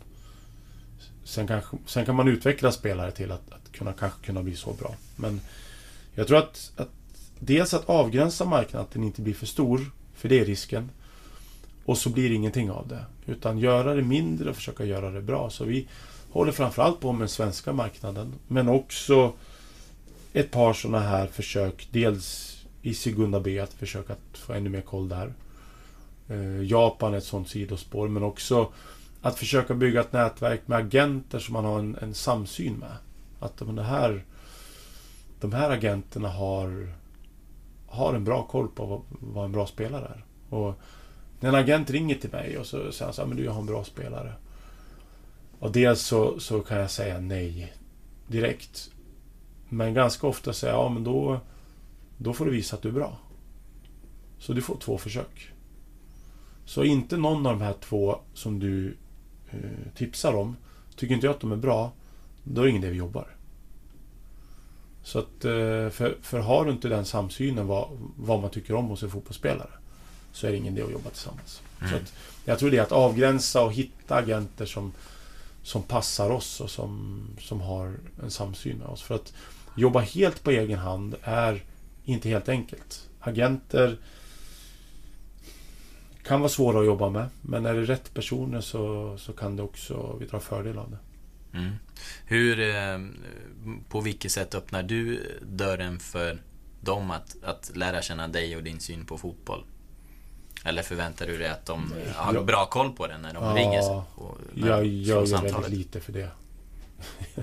[1.24, 4.74] Sen, kanske, sen kan man utveckla spelare till att, att kunna, kanske kunna bli så
[4.74, 4.96] bra.
[5.16, 5.42] Men
[6.16, 6.90] jag tror att, att
[7.40, 10.90] dels att avgränsa marknaden, att den inte blir för stor, för det är risken.
[11.86, 13.06] Och så blir det ingenting av det.
[13.26, 15.50] Utan göra det mindre och försöka göra det bra.
[15.50, 15.88] Så vi
[16.32, 18.34] håller framförallt på med den svenska marknaden.
[18.48, 19.34] Men också
[20.34, 21.88] ett par sådana här försök.
[21.92, 25.34] Dels i Segunda B att försöka få ännu mer koll där.
[26.30, 28.08] Eh, Japan är ett sådant sidospår.
[28.08, 28.72] Men också
[29.22, 32.98] att försöka bygga ett nätverk med agenter som man har en, en samsyn med.
[33.40, 34.24] Att de här,
[35.40, 36.94] de här agenterna har
[37.88, 40.26] har en bra koll på vad, en bra spelare är.
[40.56, 40.80] Och
[41.40, 43.52] när en agent ringer till mig och så säger han så här, men du, jag
[43.52, 44.34] har en bra spelare.
[45.60, 47.74] Och dels så, så kan jag säga nej.
[48.28, 48.92] direkt.
[49.70, 51.40] Men ganska ofta säger jag, ja men då,
[52.18, 53.18] då får du visa att du är bra.
[54.40, 55.52] Så du får två försök.
[56.66, 58.98] Så inte någon av de här två som du
[59.50, 60.56] eh, tipsar om,
[60.96, 61.92] tycker inte jag att de är bra,
[62.44, 63.37] då är det ingen idé vi jobbar.
[65.08, 67.88] Så att, eh, för, för har du inte den samsynen vad,
[68.18, 69.70] vad man tycker om hos en fotbollsspelare,
[70.32, 71.62] så är det ingen idé att jobba tillsammans.
[71.80, 71.92] Mm.
[71.92, 72.14] Så att,
[72.46, 74.92] jag tror det är att avgränsa och hitta agenter som,
[75.64, 77.94] som passar oss och som, som har
[78.24, 79.02] en samsyn med oss.
[79.02, 79.34] För att
[79.76, 81.64] jobba helt på egen hand är
[82.06, 83.10] inte helt enkelt.
[83.20, 83.98] Agenter
[86.24, 89.64] kan vara svåra att jobba med, men är det rätt personer så, så kan det
[89.64, 90.98] också vi dra fördel av det.
[91.54, 91.72] Mm.
[92.26, 93.00] Hur, eh,
[93.90, 96.42] på vilket sätt öppnar du dörren för
[96.82, 99.64] dem att, att lära känna dig och din syn på fotboll?
[100.66, 103.56] Eller förväntar du dig att de har jag- bra koll på det när de Ja,
[103.56, 104.04] ringer?
[104.16, 105.56] och Jag gör samtalet?
[105.56, 106.30] väldigt lite för det.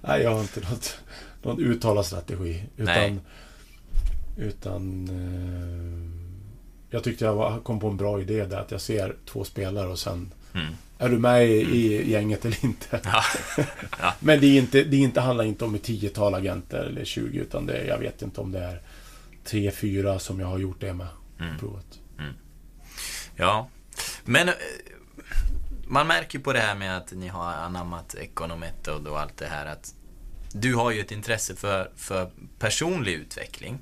[0.00, 0.98] Nej, jag har inte något,
[1.42, 2.62] någon uttalad strategi.
[2.76, 3.10] Nej.
[3.10, 3.20] Utan,
[4.46, 6.10] utan eh,
[6.90, 9.86] jag tyckte jag var, kom på en bra idé där att jag ser två spelare
[9.88, 10.72] och sen Mm.
[10.98, 13.00] Är du med i, i gänget eller inte?
[13.04, 13.22] Ja.
[14.00, 14.14] Ja.
[14.20, 17.38] Men det, är inte, det är inte, handlar inte om ett tiotal agenter eller 20
[17.38, 18.82] utan det jag vet inte om det är
[19.44, 21.08] tre, fyra som jag har gjort det med.
[21.40, 21.58] Mm.
[21.58, 22.00] Provat.
[23.36, 23.68] Ja,
[24.24, 24.54] men eh,
[25.86, 29.66] man märker på det här med att ni har anammat Econometod och allt det här
[29.66, 29.94] att
[30.52, 33.78] du har ju ett intresse för, för personlig utveckling.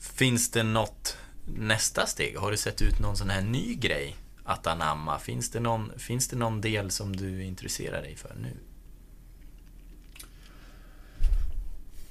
[0.00, 1.16] Finns det något
[1.56, 2.36] nästa steg?
[2.36, 4.16] Har du sett ut någon sån här ny grej
[4.48, 5.18] att anamma?
[5.18, 8.56] Finns det någon, finns det någon del som du intresserar dig för nu?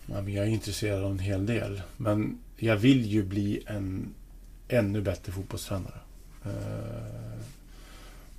[0.08, 1.82] Jag är intresserad av en hel del.
[1.98, 4.14] Men jag vill ju bli en
[4.68, 6.00] ännu bättre fotbollstränare.
[6.46, 7.42] Eh,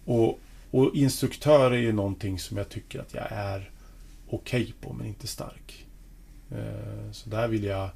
[0.05, 0.41] och,
[0.71, 3.71] och instruktör är ju någonting som jag tycker att jag är
[4.29, 5.87] okej på, men inte stark.
[6.51, 7.91] Eh, så där vill jag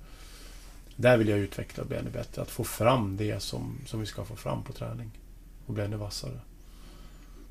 [0.96, 2.42] där vill jag utveckla och bli ännu bättre.
[2.42, 5.10] Att få fram det som, som vi ska få fram på träning.
[5.66, 6.40] Och bli ännu vassare.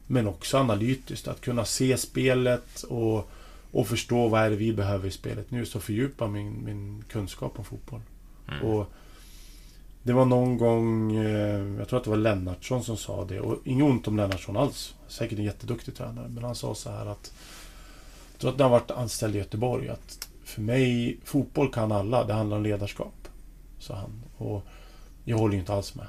[0.07, 1.27] Men också analytiskt.
[1.27, 3.31] Att kunna se spelet och
[3.71, 5.65] och förstå vad är det vi behöver i spelet nu.
[5.65, 8.01] Så fördjupa min, min kunskap om fotboll.
[8.47, 8.63] Mm.
[8.63, 8.87] Och
[10.03, 13.39] det var någon gång, eh, jag tror att det var Lennartsson som sa det.
[13.39, 14.95] Och inget ont om Lennartsson alls.
[15.07, 16.27] Säkert en jätteduktig tränare.
[16.27, 17.33] Men han sa så här att...
[18.31, 19.89] Jag tror att när han varit anställd i Göteborg.
[19.89, 22.23] Att för mig, fotboll kan alla.
[22.23, 23.27] Det handlar om ledarskap.
[23.79, 24.23] Sa han.
[24.37, 24.65] Och
[25.23, 26.07] jag håller ju inte alls med.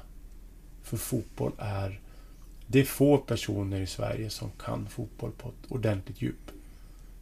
[0.83, 1.99] För fotboll är...
[2.67, 6.51] Det är få personer i Sverige som kan fotboll på ett ordentligt djup.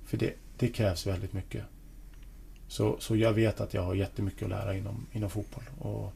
[0.05, 1.63] För det, det krävs väldigt mycket.
[2.67, 5.63] Så, så jag vet att jag har jättemycket att lära inom, inom fotboll.
[5.79, 6.13] Och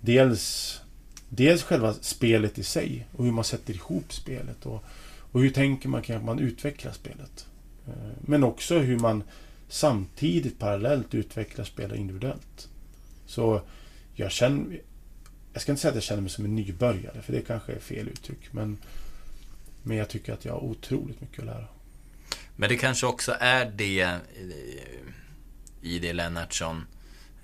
[0.00, 0.80] dels,
[1.28, 4.66] dels själva spelet i sig och hur man sätter ihop spelet.
[4.66, 4.84] Och,
[5.32, 7.46] och hur tänker man kring att man utvecklar spelet.
[7.86, 9.22] Eh, men också hur man
[9.68, 12.68] samtidigt parallellt utvecklar spelet individuellt.
[13.26, 13.60] Så
[14.14, 14.80] jag känner...
[15.54, 17.78] Jag ska inte säga att jag känner mig som en nybörjare, för det kanske är
[17.78, 18.52] fel uttryck.
[18.52, 18.78] Men,
[19.82, 21.66] men jag tycker att jag har otroligt mycket att lära.
[22.56, 24.16] Men det kanske också är det eh,
[25.80, 26.84] i det Lennartsson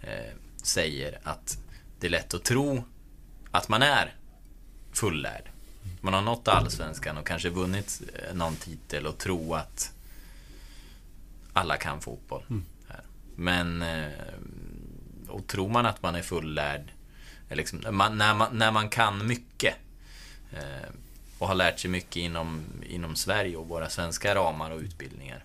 [0.03, 1.59] eh, säger att
[2.01, 2.85] det är lätt att tro
[3.51, 4.15] att man är
[4.93, 5.51] fullärd.
[6.01, 9.93] Man har nått allsvenskan och kanske vunnit eh, någon titel och tro att
[11.53, 12.43] alla kan fotboll.
[12.51, 12.65] Mm.
[13.37, 13.85] Men
[15.29, 16.93] och tror man att man är fullärd,
[17.57, 19.75] liksom, man, när, man, när man kan mycket
[20.53, 20.89] eh,
[21.39, 25.45] och har lärt sig mycket inom, inom Sverige och våra svenska ramar och utbildningar.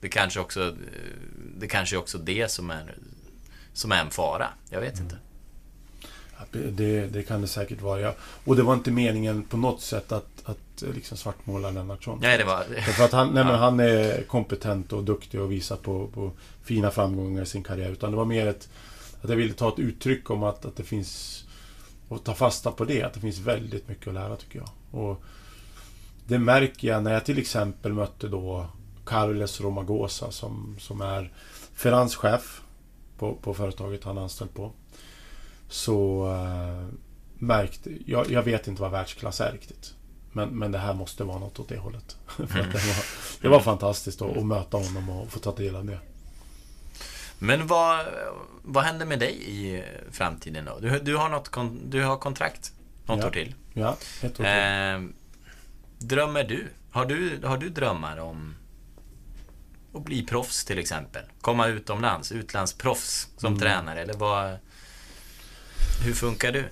[0.00, 0.74] Det kanske också eh,
[1.56, 2.94] det kanske också det som är,
[3.72, 4.48] som är en fara.
[4.70, 5.18] Jag vet inte.
[6.38, 8.00] Ja, Det, det kan det säkert vara.
[8.00, 8.14] Ja.
[8.44, 12.18] Och det var inte meningen på något sätt att, att eh, liksom svartmåla Lennartsson.
[12.22, 12.64] Nej, det var...
[12.80, 16.32] För att han, nej, men han är kompetent och duktig och visar på, på
[16.64, 17.90] fina framgångar i sin karriär.
[17.90, 18.68] Utan det var mer ett...
[19.24, 21.44] Att jag ville ta ett uttryck om att, att det finns...
[22.08, 23.02] Och ta fasta på det.
[23.02, 25.00] Att det finns väldigt mycket att lära tycker jag.
[25.00, 25.22] Och
[26.26, 28.66] det märker jag när jag till exempel mötte då
[29.04, 31.32] Carles Romagosa som, som är
[31.74, 32.62] Ferrans chef
[33.18, 34.72] på, på företaget han är anställd på.
[35.68, 36.86] Så eh, äh,
[37.34, 37.90] märkte...
[38.06, 39.94] Jag, jag vet inte vad världsklass är riktigt.
[40.32, 42.16] Men, men det här måste vara något åt det hållet.
[42.26, 43.04] För att det, var,
[43.40, 45.98] det var fantastiskt att, att möta honom och få ta del av det.
[47.38, 48.06] Men vad,
[48.62, 50.78] vad händer med dig i framtiden då?
[50.80, 52.72] Du, du, har, något kon, du har kontrakt
[53.06, 53.26] något Ja.
[53.26, 53.54] år till.
[53.72, 54.44] Ja, ett år till.
[54.44, 56.66] Eh, drömmer du?
[56.90, 57.40] Har, du?
[57.44, 58.54] har du drömmar om
[59.94, 61.22] att bli proffs till exempel?
[61.40, 63.60] Komma utomlands, utlandsproffs som Mm.
[63.60, 64.56] tränare eller vad?
[66.04, 66.64] Hur funkar du?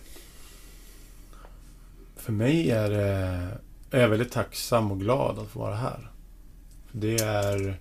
[2.17, 3.49] För mig är det...
[3.91, 6.11] Är jag väldigt tacksam och glad att få vara här.
[6.93, 7.79] Det är...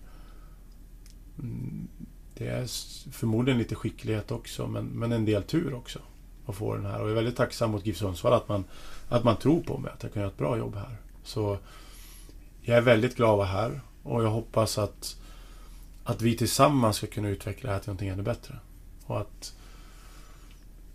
[2.41, 2.67] Det är
[3.11, 5.99] förmodligen lite skicklighet också, men, men en del tur också.
[6.45, 6.99] Att få den här.
[6.99, 8.63] Och jag är väldigt tacksam mot GIF Sundsvall att man,
[9.09, 10.97] att man tror på mig, att jag kan göra ett bra jobb här.
[11.23, 11.57] Så
[12.61, 15.17] jag är väldigt glad att vara här och jag hoppas att,
[16.03, 18.59] att vi tillsammans ska kunna utveckla det här till någonting ännu bättre.
[19.05, 19.55] Och att,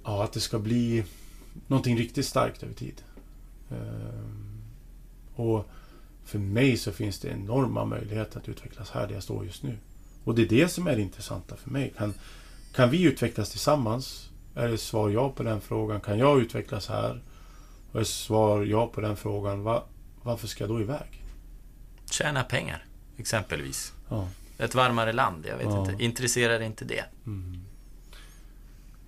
[0.05, 1.05] ja, att det ska bli
[1.66, 3.03] någonting riktigt starkt över tid.
[3.70, 4.62] Ehm,
[5.34, 5.68] och
[6.24, 9.76] för mig så finns det enorma möjligheter att utvecklas här där jag står just nu.
[10.27, 11.95] Och det är det som är det intressanta för mig.
[11.99, 12.14] Kan,
[12.74, 14.31] kan vi utvecklas tillsammans?
[14.55, 16.01] Är det svar ja på den frågan?
[16.01, 17.22] Kan jag utvecklas här?
[17.93, 19.85] Och är svar ja på den frågan, va,
[20.22, 21.22] varför ska jag då iväg?
[22.11, 22.85] Tjäna pengar,
[23.16, 23.93] exempelvis.
[24.09, 24.29] Ja.
[24.59, 25.91] Ett varmare land, jag vet Ja.
[25.91, 26.05] inte.
[26.05, 27.05] Intresserar inte det?
[27.27, 27.61] Mm.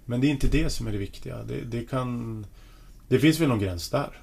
[0.04, 1.42] Men det är inte det som är det viktiga.
[1.42, 2.46] Det, det kan...
[3.08, 4.20] Det finns väl någon gräns där.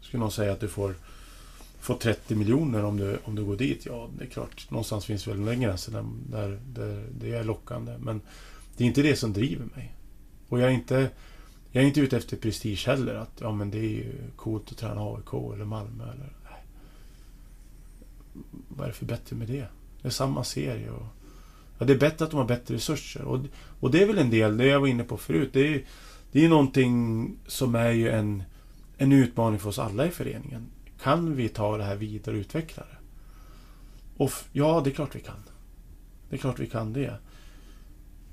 [0.00, 0.94] Skulle någon säga att du får,
[1.86, 3.86] Få 30 miljoner om du, om du går dit?
[3.86, 4.70] Ja, det är klart.
[4.70, 7.98] Någonstans finns väl en gräns där, där, där det är lockande.
[7.98, 8.20] Men
[8.76, 9.94] det är inte det som driver mig.
[10.48, 11.10] Och jag är inte...
[11.72, 13.14] Jag är inte ute efter prestige heller.
[13.14, 16.32] Att ja, men det är ju coolt att träna AIK eller Malmö eller...
[16.44, 16.64] Nej.
[18.68, 19.66] Vad är det för bättre med det?
[20.02, 21.06] Det är samma serie och...
[21.78, 23.22] Ja, det är bättre att de har bättre resurser.
[23.22, 23.40] Och,
[23.80, 25.50] och det är väl en del, det jag var inne på förut.
[25.52, 25.84] Det är,
[26.32, 28.42] det är någonting som är ju en,
[28.96, 30.66] en utmaning för oss alla i föreningen.
[31.02, 32.96] Kan vi ta det här vidare och utveckla det?
[34.16, 35.42] Och ja, det är klart vi kan.
[36.30, 37.14] Det är klart vi kan det.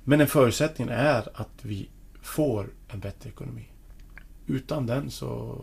[0.04, 1.88] Men en förutsättning är att vi
[2.22, 3.68] får en bättre ekonomi.
[4.46, 5.58] Utan den så,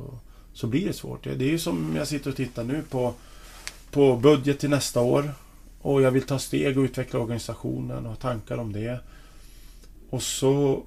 [0.54, 1.24] så blir det svårt.
[1.24, 3.14] Det det är ju som jag sitter och tittar nu på,
[3.92, 5.34] på budget till nästa år.
[5.82, 9.00] Och jag vill ta steg och utveckla organisationen och ha tankar om det.
[10.10, 10.84] Och så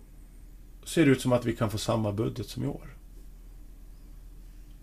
[0.85, 2.94] ser det ut som att vi kan få samma budget som i år.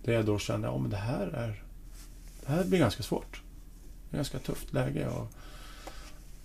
[0.04, 1.64] Det jag då känner, ja det här är...
[2.42, 3.42] Det här blir ganska svårt.
[4.10, 5.08] Det är ganska tufft läge.
[5.08, 5.28] Och,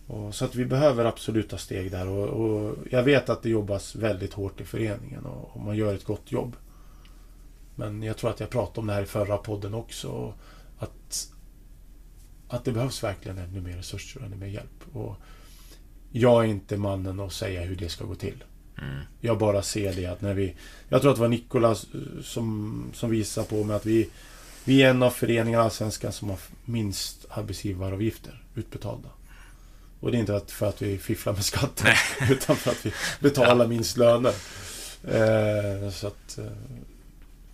[0.06, 2.08] och, så att vi behöver absolut ta steg där.
[2.08, 5.94] Och, och jag vet att det jobbas väldigt hårt i föreningen och, och man gör
[5.94, 6.56] ett gott jobb.
[7.74, 10.34] Men jag tror att jag pratade om det här i förra podden också.
[10.78, 11.30] Att
[12.48, 14.84] att det behövs verkligen ännu mer resurser och ännu mer hjälp.
[14.92, 15.16] Och
[16.12, 18.44] jag är inte mannen att säga hur det ska gå till.
[18.82, 19.00] Mm.
[19.20, 20.54] Jag bara ser det att när vi...
[20.88, 21.86] Jag tror att det var Nikolas
[22.22, 24.08] som, som visade på mig att vi...
[24.64, 29.08] Vi är en av föreningarna i Allsvenskan som har minst arbetsgivaravgifter utbetalda.
[30.00, 31.94] Och det är inte för att vi fifflar med skatten.
[32.30, 34.34] utan för att vi betalar minst löner.
[35.04, 36.38] Eh, så att...
[36.38, 36.44] Eh,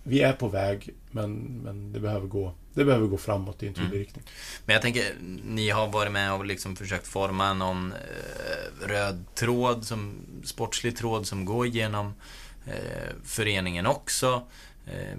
[0.03, 3.73] vi är på väg, men, men det, behöver gå, det behöver gå framåt i en
[3.73, 3.99] tydlig Mm.
[3.99, 4.25] riktning.
[4.65, 9.85] Men jag tänker, ni har varit med och liksom försökt forma någon eh, röd tråd,
[9.85, 12.13] som, sportslig tråd som går genom
[12.65, 14.43] eh, föreningen också.
[14.85, 15.17] Eh,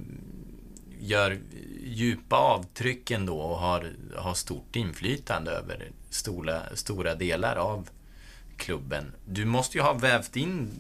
[1.01, 1.39] gör
[1.85, 7.89] djupa avtryck ändå och har, har stort inflytande över stora, stora delar av
[8.57, 9.13] klubben.
[9.27, 10.71] Du måste ju ha vävt in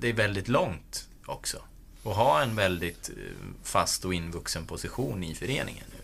[0.00, 1.58] dig väldigt långt också.
[2.02, 6.00] Och ha en väldigt eh, fast och invuxen position i föreningen nu.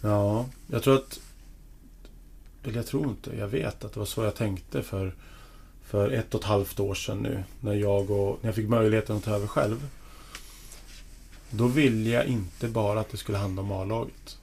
[0.00, 1.20] Ja, jag tror att...
[2.64, 5.14] Eller jag tror inte, jag vet att det var så jag tänkte för,
[5.84, 7.44] för ett och ett halvt år sedan nu.
[7.60, 9.88] När jag, och, när jag fick möjligheten att ta över själv.
[11.50, 14.38] Då ville jag inte bara att det skulle handla om A-laget.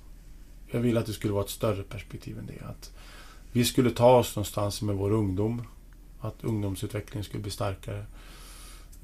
[0.72, 2.66] Jag ville att det skulle vara ett större perspektiv än det.
[2.66, 2.92] Att
[3.52, 5.68] vi skulle ta oss någonstans med vår ungdom.
[6.20, 8.06] Att ungdomsutvecklingen skulle bli starkare.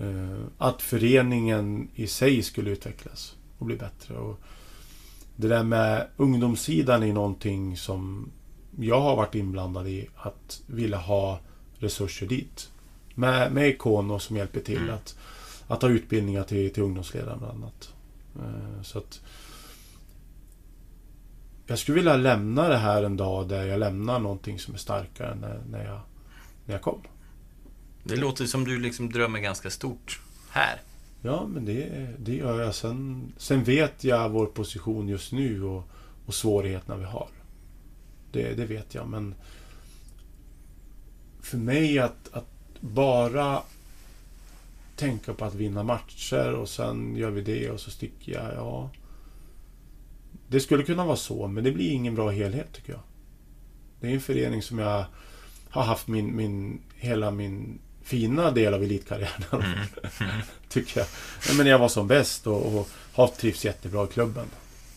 [0.01, 4.17] Eh, Att föreningen i sig skulle utvecklas och bli bättre.
[4.17, 4.39] Och
[5.35, 8.31] det där med ungdomssidan är någonting som
[8.79, 10.07] jag har varit inblandad i.
[10.15, 11.39] Att vilja ha
[11.79, 12.69] resurser dit.
[13.15, 14.93] Med, med Ikono som hjälper till Mm.
[14.95, 15.17] att,
[15.67, 17.93] att ha utbildningar till, till ungdomsledare bland annat.
[18.35, 19.21] Eh, Så att
[21.67, 25.31] jag skulle vilja lämna det här en dag där jag lämnar någonting som är starkare
[25.31, 25.99] än när, när, jag,
[26.65, 27.01] när jag kom.
[28.03, 30.81] Det låter som du liksom drömmer ganska stort här.
[31.21, 32.75] Ja, men det, det gör jag.
[32.75, 35.89] Sen, sen vet jag vår position just nu och,
[36.25, 37.27] och svårigheterna vi har.
[38.31, 39.35] Det, det vet jag, men
[41.41, 42.47] för mig att, att
[42.79, 43.63] bara
[44.95, 48.53] tänka på att vinna matcher och sen gör vi det och så sticker jag.
[48.55, 48.89] Ja,
[50.47, 53.01] det skulle kunna vara så, men det blir ingen bra helhet tycker jag.
[53.99, 55.05] Det är en förening som jag
[55.69, 59.75] har haft min, min, hela min fina del av elitkarriären.
[60.69, 61.07] tycker jag.
[61.57, 64.45] Men jag var som bäst och, och har trivts jättebra i klubben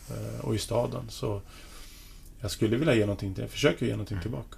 [0.09, 1.09] eh, och i staden.
[1.09, 1.41] Så
[2.39, 4.57] jag skulle vilja ge någonting Jag försöker ge någonting tillbaka.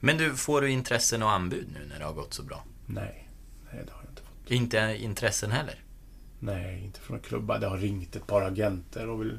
[0.00, 2.64] Men du, får du intressen och anbud nu när det har gått så bra?
[2.86, 3.28] Nej,
[3.72, 4.50] nej det har jag inte fått.
[4.50, 5.82] Inte intressen heller?
[6.38, 7.58] Nej, inte från klubbar.
[7.58, 9.38] Det har ringt ett par agenter och vill,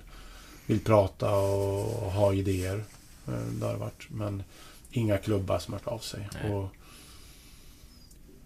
[0.65, 2.83] vill prata och ha idéer.
[3.27, 4.09] Eh, det har det varit.
[4.09, 4.43] Men
[4.91, 6.29] inga klubbar som har hört av sig.
[6.33, 6.51] Nej.
[6.51, 6.69] Och,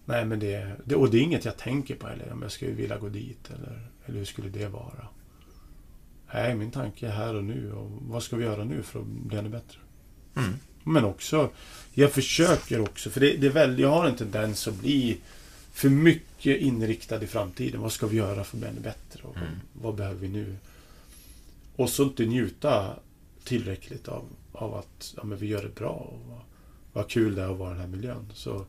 [0.05, 2.33] nej, men det, det, och det är inget jag tänker på heller.
[2.33, 5.07] Om jag skulle vilja gå dit eller, eller hur skulle det vara?
[6.33, 7.71] Nej, min tanke är här och nu.
[7.71, 9.79] Och vad ska vi göra nu för att bli ännu bättre?
[10.35, 10.53] Mm.
[10.83, 11.49] Men också,
[11.91, 15.17] jag försöker också, för det, det är väl, jag har en tendens att bli
[15.71, 17.81] för mycket inriktad i framtiden.
[17.81, 19.23] Vad ska vi göra för att bli ännu bättre?
[19.23, 19.49] Och Mm.
[19.73, 20.55] Vad behöver vi nu?
[21.75, 22.95] Och så inte njuta
[23.43, 25.89] tillräckligt av, av att ja, men vi gör det bra.
[25.89, 26.41] Och vad,
[26.93, 28.31] vad kul det är att vara i den här miljön.
[28.33, 28.65] Så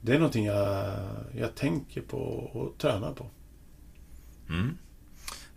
[0.00, 0.94] det är någonting jag,
[1.36, 3.30] jag tänker på och tränar på.
[4.48, 4.76] Mm.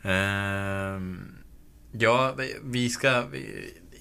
[0.03, 1.19] Ehm,
[1.91, 3.23] ja, vi- ska...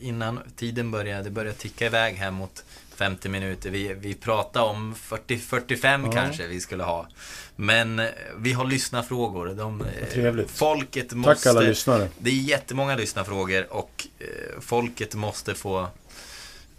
[0.00, 2.64] Innan tiden börjar, det börjar ticka iväg här mot
[2.94, 3.70] 50 minuter.
[3.70, 6.12] Vi, vi pratade om 40-45 Ja.
[6.12, 7.08] kanske vi skulle ha.
[7.56, 8.06] Men eh,
[8.38, 9.46] vi har lyssnarfrågor.
[9.46, 10.50] De, eh, trevligt.
[10.50, 11.34] Folket måste...
[11.34, 12.08] Tack alla lyssnare.
[12.18, 14.26] Det är jättemånga lyssnarfrågor och eh,
[14.60, 15.86] folket måste få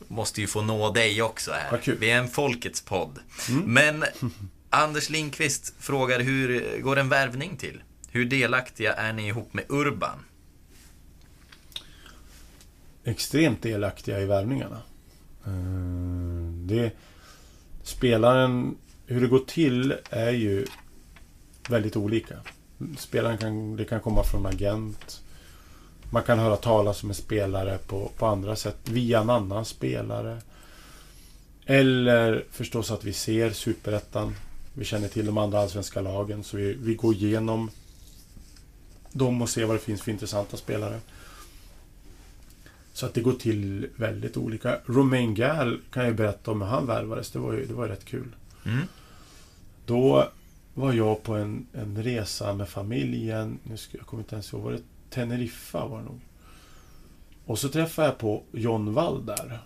[0.08, 1.78] Måste ju få nå dig också här.
[1.78, 1.98] Kul.
[2.00, 3.20] Vi är en folkets podd.
[3.50, 3.62] Mm.
[3.74, 4.04] Men
[4.70, 7.84] Anders Lindqvist frågar hur går en värvning till?
[8.10, 10.20] Hur delaktiga är ni ihop med Urban?
[13.06, 14.82] extremt delaktiga i värvningarna.
[15.46, 15.52] Eh,
[16.66, 16.92] Det,
[17.84, 18.76] spelaren,
[19.06, 20.66] hur det går till är ju
[21.70, 22.36] väldigt olika.
[22.98, 25.23] Spelaren kan, det kan komma från agent.
[26.14, 30.42] Man kan höra talas om en spelare på, på andra sätt via en annan spelare.
[31.66, 34.36] Eller förstås att vi ser Superettan.
[34.74, 37.70] Vi känner till de andra allsvenska lagen så vi, vi går igenom
[39.12, 41.00] dem och ser vad det finns för intressanta spelare.
[42.94, 44.80] Så att det går till väldigt olika.
[44.86, 47.32] Romain Gall kan jag berätta om hur han värvades.
[47.32, 48.36] Det var ju, det var ju rätt kul.
[48.66, 48.88] Mm.
[49.86, 50.30] Då
[50.74, 53.60] var jag på en, en resa med familjen.
[53.64, 54.62] Nu ska, jag kommer inte ens ihåg.
[54.62, 54.82] Var det
[55.14, 56.22] Teneriffa var det nog.
[57.46, 59.60] Och så träffade jag på John Wall där.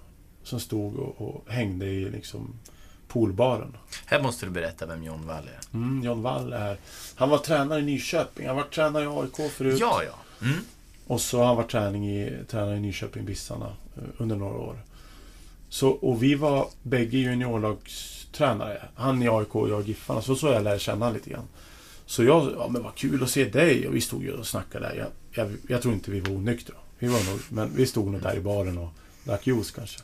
[0.44, 2.60] Som stod och, och hängde i liksom
[3.08, 3.78] poolbaren.
[4.06, 5.78] Här måste du berätta vem John Wall är.
[5.78, 6.78] Mm, John Wall är...
[7.16, 8.48] Han var tränare i Nyköping.
[8.48, 9.78] Han var tränare i AIK förut.
[9.80, 10.46] Ja, ja.
[10.48, 10.60] Mm.
[11.08, 14.80] Och så har han varit träning i, tränare i Nyköping Bissarna eh, under några år.
[15.70, 18.82] Så, och vi var bägge juniorlagstränare.
[18.96, 20.22] Han i AIK och jag i Giffarna.
[20.22, 21.48] Så så jag lärde känna lite grann.
[22.08, 23.88] Så jag, ja men vad kul att se dig.
[23.88, 24.96] Och vi stod ju och snackade där.
[24.96, 26.76] Jag, jag, jag tror inte vi var onyktra.
[27.00, 28.90] Vi var nog, men vi stod nog där i baren och
[29.24, 30.00] drack juice kanske.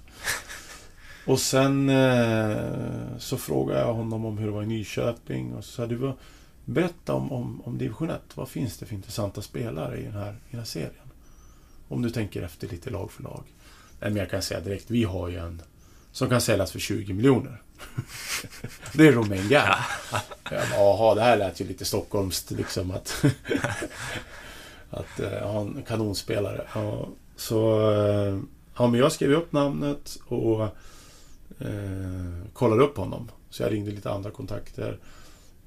[1.25, 5.53] Och sen eh, så frågade jag honom om hur det var i Nyköping.
[5.53, 6.13] Och så sa du,
[6.65, 8.21] berätta om, om, om division 1.
[8.35, 11.11] Vad finns det för intressanta spelare i den här, i den här serien?
[11.87, 13.43] Om du tänker efter lite lag för lag.
[13.99, 15.61] Nej, men jag kan säga direkt, vi har ju en
[16.11, 17.61] som kan säljas för 20 miljoner.
[18.93, 19.77] det är bara,
[20.71, 23.25] Jaha, det här lät ju lite stockholmskt liksom att...
[24.89, 26.67] att eh, ha en kanonspelare.
[26.73, 27.91] Ja, så...
[27.91, 28.39] eh,
[28.77, 30.63] Ja, men jag skrev upp namnet och
[31.59, 33.31] eh, kollade upp honom.
[33.49, 34.99] Så jag ringde lite andra kontakter.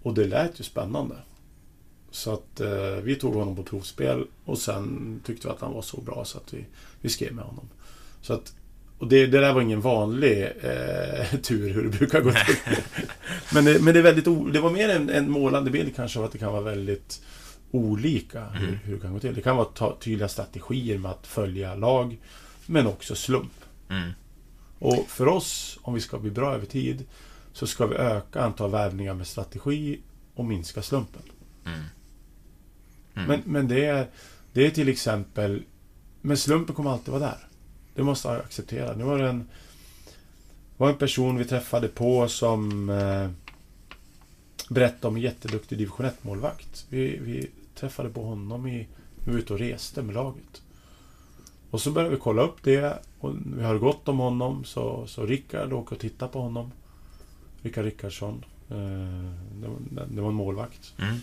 [0.02, 1.14] Och det lät ju spännande.
[2.10, 5.82] Så att eh, vi tog honom på provspel och sen tyckte vi att han var
[5.82, 6.66] så bra så att vi,
[7.00, 7.68] vi skrev med honom.
[8.22, 8.54] Så att,
[8.98, 12.56] och det, det där var ingen vanlig eh, tur hur det brukar gå till.
[13.54, 16.18] men, det, men det, är väldigt o, det var mer en, en målande bild kanske
[16.18, 17.22] av att det kan vara väldigt
[17.70, 18.78] olika hur, Mm.
[18.84, 19.34] hur det kan gå till.
[19.34, 22.18] Det kan vara ta, tydliga strategier med att följa lag
[22.66, 23.52] men också slump.
[23.88, 24.10] Mm.
[24.78, 27.04] Och för oss, om vi ska bli bra över tid,
[27.52, 30.00] så ska vi öka antal värvningar med strategi
[30.34, 31.22] och minska slumpen.
[31.66, 31.78] Mm.
[33.14, 33.28] Mm.
[33.28, 34.06] Men, men det, är,
[34.52, 35.62] det är till exempel...
[36.20, 37.45] Men slumpen kommer alltid vara där.
[37.96, 38.96] Det måste jag acceptera.
[38.96, 39.48] Nu var det en,
[40.76, 43.30] var en person vi träffade på som eh,
[44.68, 46.86] berättade om en jätteduktig division 1-målvakt.
[46.88, 48.88] Vi, vi träffade på honom i...
[49.24, 50.62] Vi var ute och reste med laget.
[51.70, 55.26] Och så började vi kolla upp det och vi hörde gott om honom så, så
[55.26, 56.72] Rickard åkte och tittade på honom.
[57.62, 58.44] Rickard Rickardsson.
[58.70, 58.76] Eh,
[59.60, 60.94] det, var, det var en målvakt.
[60.98, 61.16] Mm.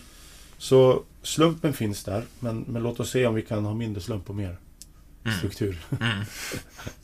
[0.58, 4.30] Så slumpen finns där, men, men låt oss se om vi kan ha mindre slump
[4.30, 4.58] och mer.
[5.38, 5.78] Struktur.
[6.02, 6.24] Mm.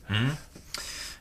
[0.07, 0.26] Mm.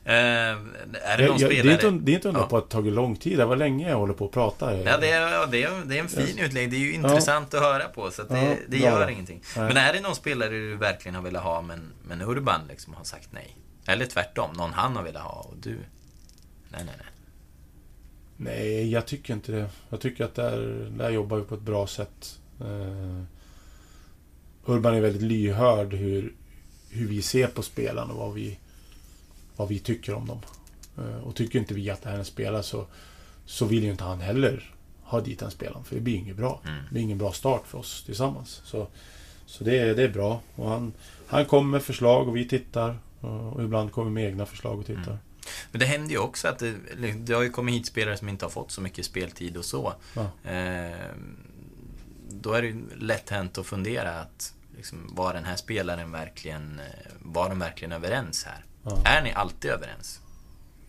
[0.03, 1.63] Eh, är det Jag- någon jag- spelare?
[1.77, 2.47] det är inte, det är inte undra Ja.
[2.47, 3.37] på att det tagit lång tid.
[3.37, 4.77] Det var länge jag håller på att prata.
[4.77, 6.45] Ja, det är, ja, det är, det är en fin Ja.
[6.45, 6.71] utlägg.
[6.71, 9.11] Det är ju intressant att höra på, så det, Ja, det gör då.
[9.11, 9.41] ingenting.
[9.57, 9.67] Nej.
[9.67, 13.03] Men är det någon spelare du verkligen har velat ha, men, men Urban liksom har
[13.03, 13.55] sagt nej?
[13.87, 15.69] Eller tvärtom, någon han har velat ha och du...
[16.71, 17.05] Nej, nej, nej.
[18.37, 19.69] Nej, jag tycker inte det.
[19.89, 20.57] Jag tycker att där,
[20.97, 22.39] där jobbar vi på ett bra sätt.
[22.61, 23.23] Eh,
[24.65, 26.33] Urban är väldigt lyhörd hur,
[26.89, 28.57] hur vi ser på spelarna och vad vi,
[29.55, 30.39] vad vi tycker om dem.
[30.97, 32.85] Eh, och tycker inte vi att det här är en spelare så,
[33.45, 35.83] så vill ju inte han heller ha dit den spelaren.
[35.83, 36.61] För det blir inget bra.
[36.65, 36.83] Mm.
[36.83, 38.61] Det blir ingen bra start för oss tillsammans.
[38.65, 38.87] Så,
[39.45, 40.41] Så det, är- det är bra.
[40.55, 40.93] Och han,
[41.27, 42.99] han kommer med förslag och vi tittar.
[43.21, 45.17] Och och ibland kommer med egna förslag och tittar.
[45.71, 46.75] Men det händer ju också att det,
[47.17, 49.93] det har ju kommit hit spelare som inte har fått så mycket speltid och så.
[50.15, 50.49] Ja.
[50.51, 51.07] Eh,
[52.29, 56.79] då är det ju lätt hänt att fundera att liksom, var den här spelaren verkligen,
[56.79, 58.63] eh, var de verkligen överens här?
[58.83, 59.01] Ja.
[59.05, 60.19] Är ni alltid överens?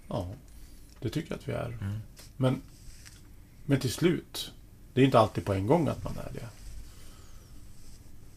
[0.09, 0.29] Ja,
[1.01, 1.67] det tycker jag att vi är.
[1.67, 1.99] Mm.
[2.37, 2.63] Men,
[3.67, 4.53] men till slut,
[4.95, 6.49] det är inte alltid på en gång att man är det.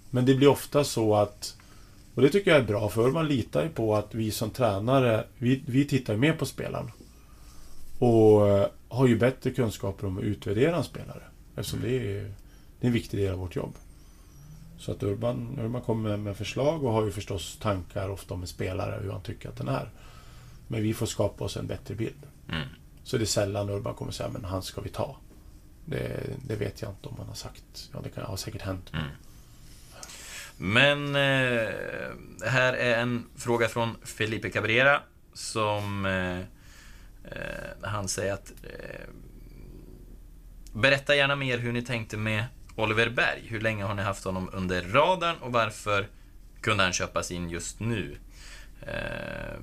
[0.10, 1.58] Men det blir ofta så att,
[2.16, 5.28] och det tycker jag är bra, för man litar ju på att vi som tränare,
[5.38, 6.92] vi, vi tittar ju mer på spelaren.
[8.00, 11.24] Och eh, har ju bättre kunskaper om att utvärdera en spelare.
[11.56, 12.34] Eftersom det är,
[12.80, 13.76] det är en viktig del av vårt jobb.
[14.84, 18.48] Så att Urban, Urban kommer med, förslag och har ju förstås tankar ofta om en
[18.48, 19.90] spelare, hur han tycker att den är.
[20.68, 22.28] Men vi får skapa oss en bättre bild.
[22.50, 22.68] Mm.
[23.04, 25.18] Så det är sällan Urban kommer säga men han ska vi ta.
[25.86, 27.90] Det, det vet jag inte om han har sagt.
[27.94, 28.92] Ja, det kan ha säkert hänt.
[28.94, 29.06] Mm.
[30.58, 31.72] Men eh,
[32.50, 35.02] här är en fråga från Felipe Cabrera
[35.34, 36.40] som eh,
[37.32, 39.10] eh, han säger att eh,
[40.74, 42.46] Berätta gärna mer hur ni tänkte med
[42.76, 43.44] Oliver Berg.
[43.48, 46.08] Hur länge har ni haft honom under radarn och varför
[46.62, 48.18] kunde han köpas in just nu?
[48.82, 49.60] Eh,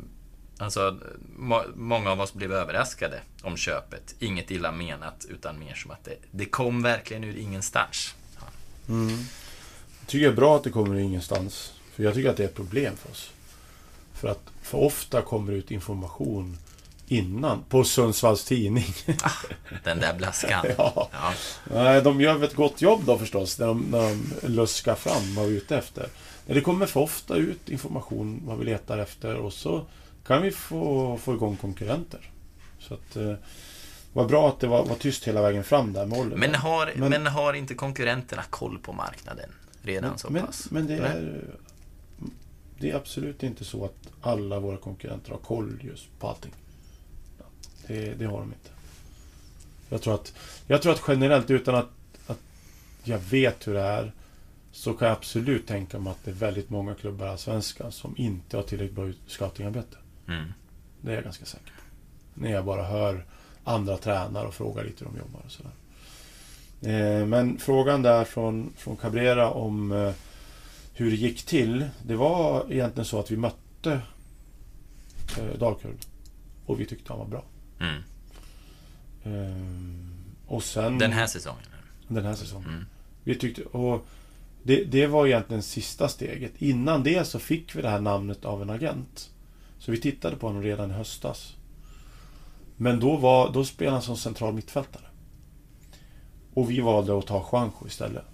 [0.59, 0.99] alltså,
[1.37, 4.15] må, många av oss blev överraskade om köpet.
[4.19, 8.15] Inget illa menat, utan mer som att det, det kom verkligen ur ingenstans.
[8.89, 9.19] Mm.
[10.01, 11.73] Jag tycker det är bra att det kommer ur ingenstans.
[11.95, 13.31] För jag tycker att det är ett problem för oss.
[14.15, 16.59] För att för ofta kommer det ut information
[17.11, 17.63] innan.
[17.69, 18.95] På Sundsvalls Tidning.
[19.85, 20.67] Den där blaskan.
[20.79, 21.11] ja.
[21.73, 22.01] Ja.
[22.01, 23.59] De gör ett gott jobb då förstås.
[23.59, 26.07] När de, när de luskar fram vad vi är ute efter.
[26.47, 29.35] Men det kommer för ofta ut information vad vi letar efter.
[29.37, 29.87] Och så
[30.27, 32.31] kan vi få, få igång konkurrenter.
[32.79, 33.17] Så att...
[33.17, 33.35] Eh,
[34.13, 36.37] vad bra att det var, var tyst hela vägen fram där med Oliver.
[36.37, 39.51] Men har, Men- men, har inte konkurrenterna koll på marknaden
[39.83, 40.67] redan så men, pass?
[40.71, 41.45] men det är...
[42.79, 46.53] Det är absolut inte så att alla våra konkurrenter har koll just på allting.
[47.91, 48.71] Det, det har de inte.
[49.89, 50.35] Jag tror att,
[50.67, 51.89] jag tror att generellt, utan att,
[52.27, 52.39] att
[53.05, 54.13] jag vet hur det är,
[54.73, 58.15] så kan jag absolut tänka mig att det är väldigt många klubbar i Allsvenskan som
[58.17, 59.97] inte har tillräckligt bra ut- scoutingarbete.
[60.29, 60.53] Mm.
[61.01, 62.41] Det är jag ganska säker på.
[62.41, 63.25] När jag bara hör
[63.65, 65.73] andra tränare och frågar lite hur de jobbar och sådär.
[66.83, 70.13] Eh, men frågan där från, från Cabrera om eh,
[70.95, 71.87] hur det gick till.
[72.07, 74.01] Det var egentligen så att vi mötte
[75.39, 75.97] eh, Dalkurd.
[76.67, 77.45] Och vi tyckte han var bra.
[77.81, 78.03] Mm.
[80.47, 80.99] Och sen...
[80.99, 81.67] Den här säsongen?
[82.09, 82.69] Den här säsongen.
[82.69, 82.87] Mm.
[83.25, 83.63] Vi tyckte...
[83.63, 84.07] Och
[84.63, 86.53] det, det var egentligen sista steget.
[86.59, 89.31] Innan det så fick vi det här namnet av en agent.
[89.79, 91.57] Så vi tittade på honom redan i höstas.
[92.77, 95.05] Men då, var, då spelade han som central mittfältare.
[96.55, 98.25] Och vi valde att ta Juanjo istället.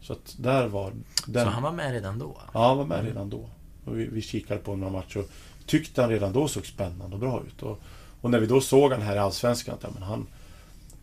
[0.00, 0.92] Så att där var...
[1.26, 2.40] Den, Så han var med redan då?
[2.54, 3.48] Ja, han var med redan då.
[3.84, 7.20] Och vi, vi kikade på några matcher och tyckte han redan då såg spännande och
[7.20, 7.62] bra ut.
[7.62, 7.82] Och,
[8.22, 10.26] och när vi då såg han här i Allsvenskan, att ja, men han,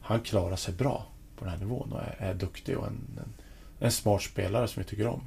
[0.01, 1.05] han klarar sig bra
[1.37, 3.33] på den här nivån och är, är duktig och en, en,
[3.79, 5.21] en smart spelare som vi tycker om.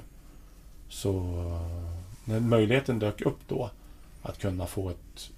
[0.88, 1.92] Så eh,
[2.24, 3.70] när möjligheten dök upp då
[4.22, 5.30] att kunna få ett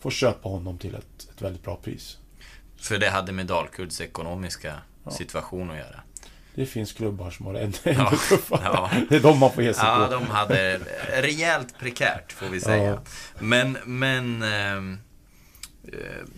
[0.00, 2.18] få köpa honom till ett, ett väldigt bra pris.
[2.76, 4.74] För det hade med Dalkurds ekonomiska
[5.04, 5.10] Ja.
[5.10, 6.00] situation att göra?
[6.54, 8.60] Det finns klubbar som har det ännu, Ja, tuffare.
[8.64, 8.90] ja.
[9.08, 10.14] Det är de man får ge sig Ja, på.
[10.14, 10.78] de hade
[11.12, 12.90] rejält prekärt, får vi säga.
[12.90, 13.00] Ja.
[13.38, 14.42] Men, men...
[14.42, 14.98] eh,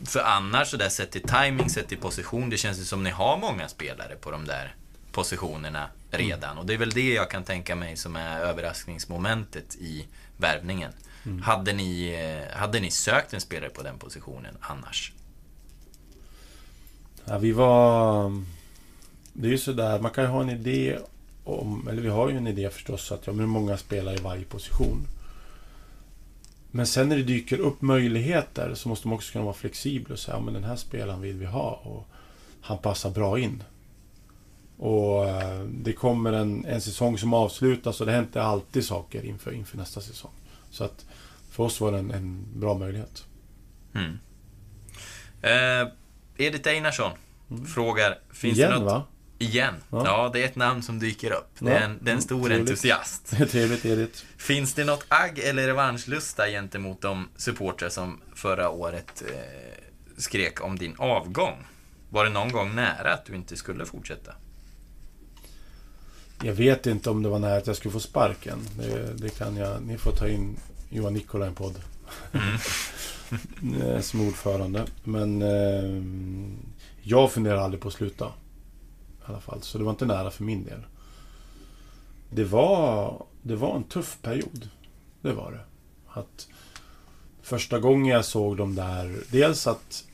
[0.05, 3.11] För annars, så där sett till timing, sett till position, det känns ju som ni
[3.11, 4.75] har många spelare på de där
[5.13, 6.59] positionerna redan.
[6.59, 10.93] Och det är väl det jag kan tänka mig som är överraskningsmomentet i värvningen.
[11.25, 11.43] Mm.
[11.43, 15.13] Hade, ni, eh, hade ni sökt en spelare på den positionen annars?
[17.25, 18.43] Ja, vi var...
[19.33, 20.99] Det är ju sådär, man kan ju ha en idé
[21.45, 21.89] om...
[21.89, 24.45] Eller vi har ju en idé förstås att ja, men hur många spelar i varje
[24.45, 25.07] position.
[26.75, 30.19] Men sen när det dyker upp möjligheter så måste man också kunna vara flexibel och
[30.19, 32.09] säga ja, men den här spelaren vill vi ha och
[32.61, 33.63] han passar bra in.
[34.79, 39.53] Och eh, det kommer en, en säsong som avslutas och det händer alltid saker inför,
[39.53, 40.31] inför nästa säsong.
[40.71, 41.07] Så att
[41.51, 43.25] för oss var det en, en bra möjlighet.
[43.95, 44.19] Mm.
[45.43, 45.93] Eh,
[46.37, 47.11] Edith Einarsson
[47.75, 48.93] frågar, finns Igen det något...
[48.93, 49.03] va?
[49.43, 49.75] Igen?
[49.91, 50.03] Ja.
[50.07, 50.31] Ja.
[50.33, 51.51] det är ett namn som dyker upp.
[51.59, 52.71] Det är en, det är en stor Trevligt.
[52.71, 53.33] entusiast.
[53.33, 54.23] Är trevligt Edith.
[54.37, 59.35] Finns det något agg eller revanschlusta gentemot de supportrar som förra året eh,
[60.17, 61.67] skrek om din avgång?
[62.11, 64.33] Var det någon gång nära att du inte skulle fortsätta?
[66.45, 68.59] Jag vet inte om det var nära att jag skulle få sparken.
[68.79, 69.83] Det, det kan jag...
[69.83, 70.57] Ni får ta in
[70.91, 71.75] Johan Nikola i en podd.
[73.85, 74.85] Eh, Som ordförande.
[75.05, 76.03] Men eh,
[77.03, 78.33] jag funderar aldrig på att sluta.
[79.33, 79.63] Alla fall.
[79.63, 80.81] Så det var inte nära för min del.
[82.31, 84.69] det var, det var en tuff period.
[85.21, 85.65] Det var det.
[86.21, 86.49] Att
[87.43, 90.05] första gången jag såg dem där, dels att...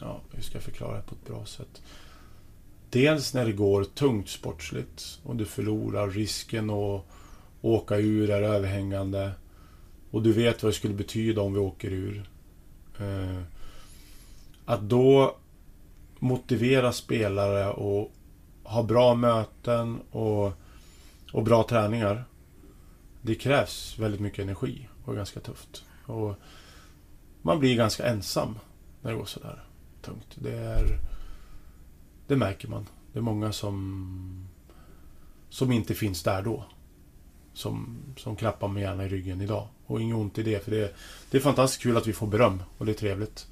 [0.00, 1.82] Ja, hur ska jag förklara det på ett bra sätt?
[2.90, 7.04] Dels när det går tungt sportsligt och du förlorar risken att
[7.60, 9.32] åka ur är överhängande.
[10.10, 12.30] Och du vet vad det skulle betyda om vi åker ur.
[12.98, 13.42] Eh,
[14.64, 15.36] att då
[16.18, 18.12] motivera spelare och
[18.62, 20.52] ha bra möten och,
[21.32, 22.24] och bra träningar.
[23.22, 25.84] Det krävs väldigt mycket energi och är ganska tufft.
[26.06, 26.34] Och
[27.42, 28.58] man blir ganska ensam
[29.02, 29.64] när det går sådär
[30.02, 30.34] tungt.
[30.34, 30.98] Det, är,
[32.26, 32.86] det märker man.
[33.12, 34.48] Det är många som,
[35.48, 36.64] som inte finns där då.
[37.54, 39.68] Som, som klappar mig gärna i ryggen idag.
[39.86, 40.94] Och inget ont i det, för det,
[41.30, 43.46] det är fantastiskt kul att vi får beröm och det är trevligt.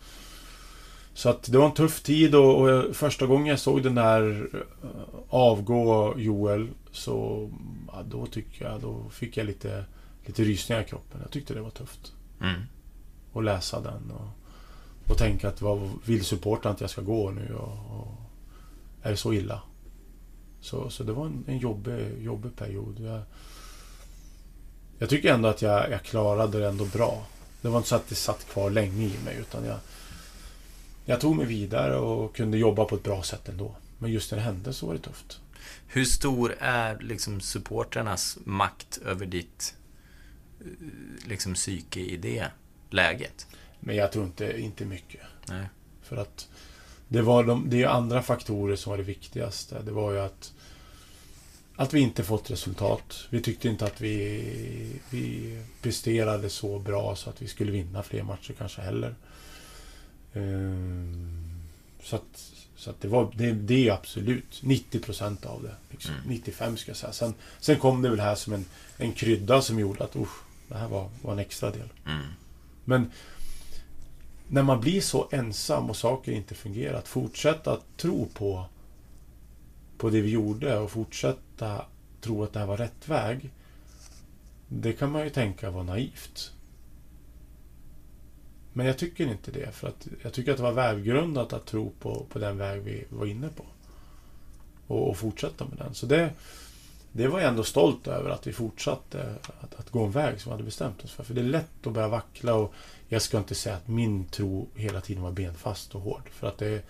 [1.14, 4.22] Så att det var en tuff tid och, och första gången jag såg den där
[4.54, 4.60] uh,
[5.28, 7.50] avgå Joel så
[7.86, 9.84] ja, då tycker jag, då fick jag lite,
[10.26, 11.20] lite rysningar i kroppen.
[11.22, 12.12] Jag tyckte det var tufft.
[12.40, 12.60] Mm.
[13.32, 14.28] Att läsa den och,
[15.10, 18.14] och tänka att vad vill supporten att jag ska gå nu och, och
[19.02, 19.62] är det så illa?
[20.60, 23.00] Så, så det var en, en jobbig, jobbig period.
[23.00, 23.20] Jag,
[24.98, 27.26] jag tycker ändå att jag, jag klarade det ändå bra.
[27.62, 29.78] Det var inte så att det satt kvar länge i mig utan jag
[31.04, 33.76] jag tog mig vidare och kunde jobba på ett bra sätt ändå.
[33.98, 35.40] Men just när det hände så var det tufft.
[35.86, 39.74] Hur stor är liksom supporternas makt över ditt
[40.60, 40.66] eh,
[41.28, 42.46] liksom psyke i det
[42.90, 43.46] läget?
[43.80, 45.20] Men jag tror inte, inte mycket.
[45.48, 45.66] Nej.
[46.02, 46.48] För att
[47.08, 49.82] det var de, det är andra faktorer som var det viktigaste.
[49.82, 50.52] Det var ju att
[51.76, 53.26] att vi inte fått resultat.
[53.30, 58.22] Vi tyckte inte att vi, vi presterade så bra så att vi skulle vinna fler
[58.22, 59.14] matcher kanske heller.
[60.34, 61.44] Ehm,
[62.02, 65.74] så att, så att det var det, det är absolut 90 procent av det.
[65.90, 66.14] Liksom.
[66.14, 66.28] Mm.
[66.28, 67.12] 95 ska jag säga.
[67.12, 68.64] Sen, sen kom det väl här som en,
[68.96, 71.88] en krydda som gjorde att usch, det här var, var en extra del.
[72.06, 72.26] Mm.
[72.84, 73.10] Men
[74.48, 78.66] när man blir så ensam och saker inte fungerar, att fortsätta att tro på,
[79.98, 81.84] på det vi gjorde och fortsätta
[82.20, 83.50] tro att det här var rätt väg.
[84.68, 86.52] Det kan man ju tänka var naivt.
[88.76, 89.72] Men jag tycker inte det.
[89.72, 93.04] För att jag tycker att det var välgrundat att tro på, på den väg vi
[93.08, 93.64] var inne på.
[94.86, 95.94] Och, och fortsätta med den.
[95.94, 96.30] Så det,
[97.12, 100.50] det var jag ändå stolt över att vi fortsatte att, att, gå en väg som
[100.50, 101.24] vi hade bestämt oss för.
[101.24, 102.74] För det är lätt att börja vackla och
[103.08, 106.28] jag ska inte säga att min tro hela tiden var benfast och hård.
[106.30, 106.82] För att det,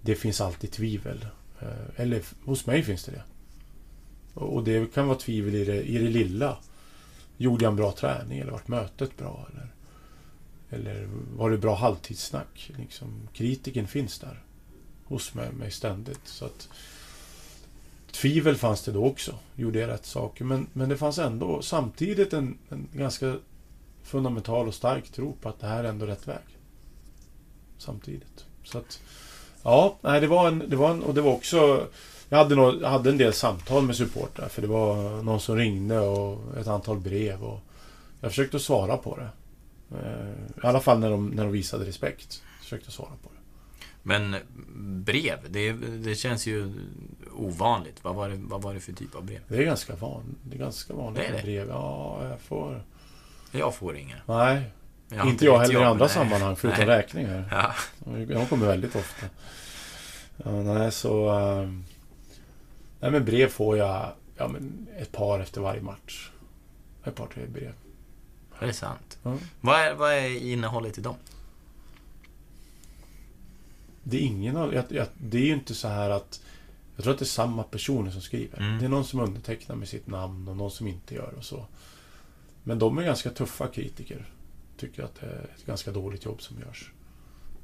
[0.00, 1.26] det finns alltid tvivel.
[1.60, 3.24] Eh, eller hos mig finns det det.
[4.34, 6.58] Och det kan vara tvivel i det, i det lilla.
[7.36, 9.46] Gjorde jag en bra träning eller vart mötet bra?
[9.52, 9.71] Eller
[10.72, 12.70] eller var det bra halvtidssnack?
[12.78, 14.42] Liksom, kritiken finns där
[15.04, 16.20] hos mig, mig ständigt.
[16.24, 16.68] Så att,
[18.12, 19.34] tvivel fanns det då också.
[19.56, 20.44] Gjorde jag rätt saker?
[20.44, 23.36] Men, men det fanns ändå samtidigt en, en ganska
[24.02, 26.58] fundamental och stark tro på att det här är ändå rätt väg.
[27.78, 28.46] Samtidigt.
[28.64, 29.00] Så att,
[29.62, 31.86] ja, nej, det var en, det var en, och det var också
[32.32, 35.56] jag hade, nog, jag hade en del samtal med supportrar för det var någon som
[35.56, 37.60] ringde och ett antal brev och
[38.20, 39.28] jag försökte svara på det.
[39.94, 42.42] Eh, I alla fall när de, när de visade respekt.
[42.60, 43.40] Försökte svara på det.
[44.02, 44.36] Men
[45.04, 46.72] brev, det, det känns ju
[47.32, 48.04] ovanligt.
[48.04, 49.40] Vad var, det, vad var det för typ av brev?
[49.48, 51.42] Det är ganska, van, det är ganska vanligt det är det?
[51.42, 51.68] brev.
[51.68, 52.82] Ja, jag får...
[53.52, 54.16] Jag får inga.
[54.26, 54.62] Nej.
[55.08, 56.14] Jag inte jag heller jag, i andra nej.
[56.14, 56.96] sammanhang, förutom nej.
[56.96, 57.48] räkningar.
[57.50, 57.74] Ja.
[58.34, 59.26] De kommer väldigt ofta.
[60.36, 61.28] Ja, nej, så...
[61.28, 61.84] ehm,
[63.00, 66.30] nej, men brev får jag ja, men ett par efter varje match.
[67.04, 67.72] Ett par, tre brev.
[68.62, 69.18] Är det sant?
[69.22, 69.38] Ja.
[69.60, 71.14] Vad, är, vad är innehållet i dem?
[74.02, 74.74] Det är ingen av...
[74.74, 76.40] Jag, jag, det är ju inte så här att...
[76.96, 78.58] Jag tror att det är samma personer som skriver.
[78.58, 78.78] Mm.
[78.78, 81.66] Det är någon som undertecknar med sitt namn och någon som inte gör och så.
[82.62, 84.26] Men de är ganska tuffa kritiker.
[84.76, 86.90] Tycker att det är ett ganska dåligt jobb som görs.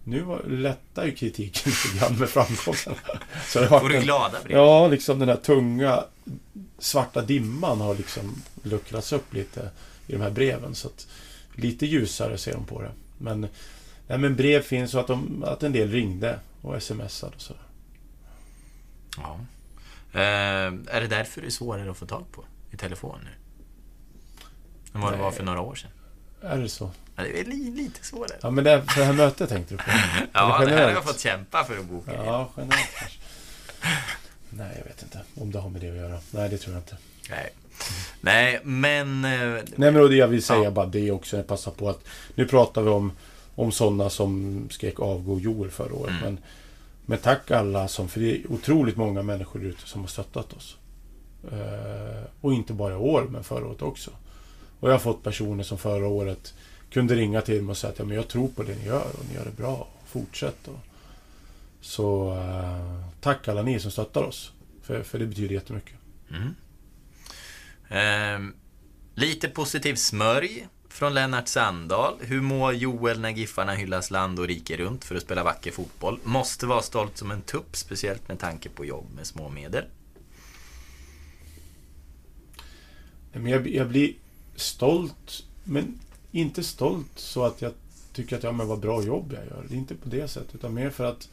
[0.04, 3.00] Nu var- lättar ju kritiken lite grann med framgången.
[3.46, 4.56] Så det Får du glada brev?
[4.56, 6.04] Ja, liksom den här tunga
[6.78, 9.70] svarta dimman har liksom luckrats upp lite
[10.08, 10.74] i de här breven.
[10.74, 11.06] Så att
[11.52, 12.92] lite ljusare ser de på det.
[13.18, 13.40] Men,
[14.06, 17.62] nej, men brev finns och att, de, att en del ringde och smsade och sådär.
[19.16, 19.40] Ja.
[20.12, 23.30] Eh, är det därför det är svårare att få tag på i telefon nu?
[24.94, 25.90] Än vad det var för några år sedan?
[26.42, 26.90] Är det så?
[27.16, 28.38] Ja, det är li, lite svårare.
[28.42, 29.90] Ja, men det, för det här mötet tänkte du på?
[30.32, 32.14] Ja, det här har jag fått kämpa för att boka.
[32.14, 33.18] Ja, generellt.
[34.50, 36.20] Nej, jag vet inte om det har med det att göra.
[36.30, 36.96] Nej, det tror jag inte.
[37.30, 37.50] Nej.
[38.20, 39.24] Nej, men...
[39.24, 40.70] eh, Nej, men då det jag vill säga Ja.
[40.70, 41.36] bara det också.
[41.36, 42.04] Jag passar på att
[42.34, 43.12] nu pratar vi om,
[43.54, 46.10] om sådana som skrek avgå Joel förra året.
[46.10, 46.22] Mm.
[46.24, 46.38] Men,
[47.06, 50.76] men tack alla som, för det är otroligt många människor ute som har stöttat oss.
[51.52, 54.10] Eh, och inte bara i år, men förra året också.
[54.80, 56.54] Och jag har fått personer som förra året
[56.90, 59.06] kunde ringa till mig och säga att ja, men jag tror på det ni gör
[59.18, 59.88] och ni gör det bra.
[60.06, 60.68] Fortsätt.
[60.68, 60.78] Och,
[61.80, 64.52] så eh, tack alla ni som stöttar oss.
[64.82, 65.94] För, för det betyder jättemycket.
[66.30, 66.54] Mm.
[67.88, 68.54] Ehm,
[69.14, 72.14] lite positiv smörj från Lennart Sandahl.
[72.20, 76.20] Hur mår Joel när Giffarna hyllas land och rike runt för att spela vacker fotboll?
[76.24, 79.84] Måste vara stolt som en tupp, speciellt med tanke på jobb med små medel.
[83.32, 84.12] Men jag, jag blir
[84.56, 87.72] stolt, men inte stolt så att jag
[88.12, 89.64] tycker att ja, men vad bra jobb jag gör.
[89.68, 91.28] Det är inte på det sättet, utan mer för att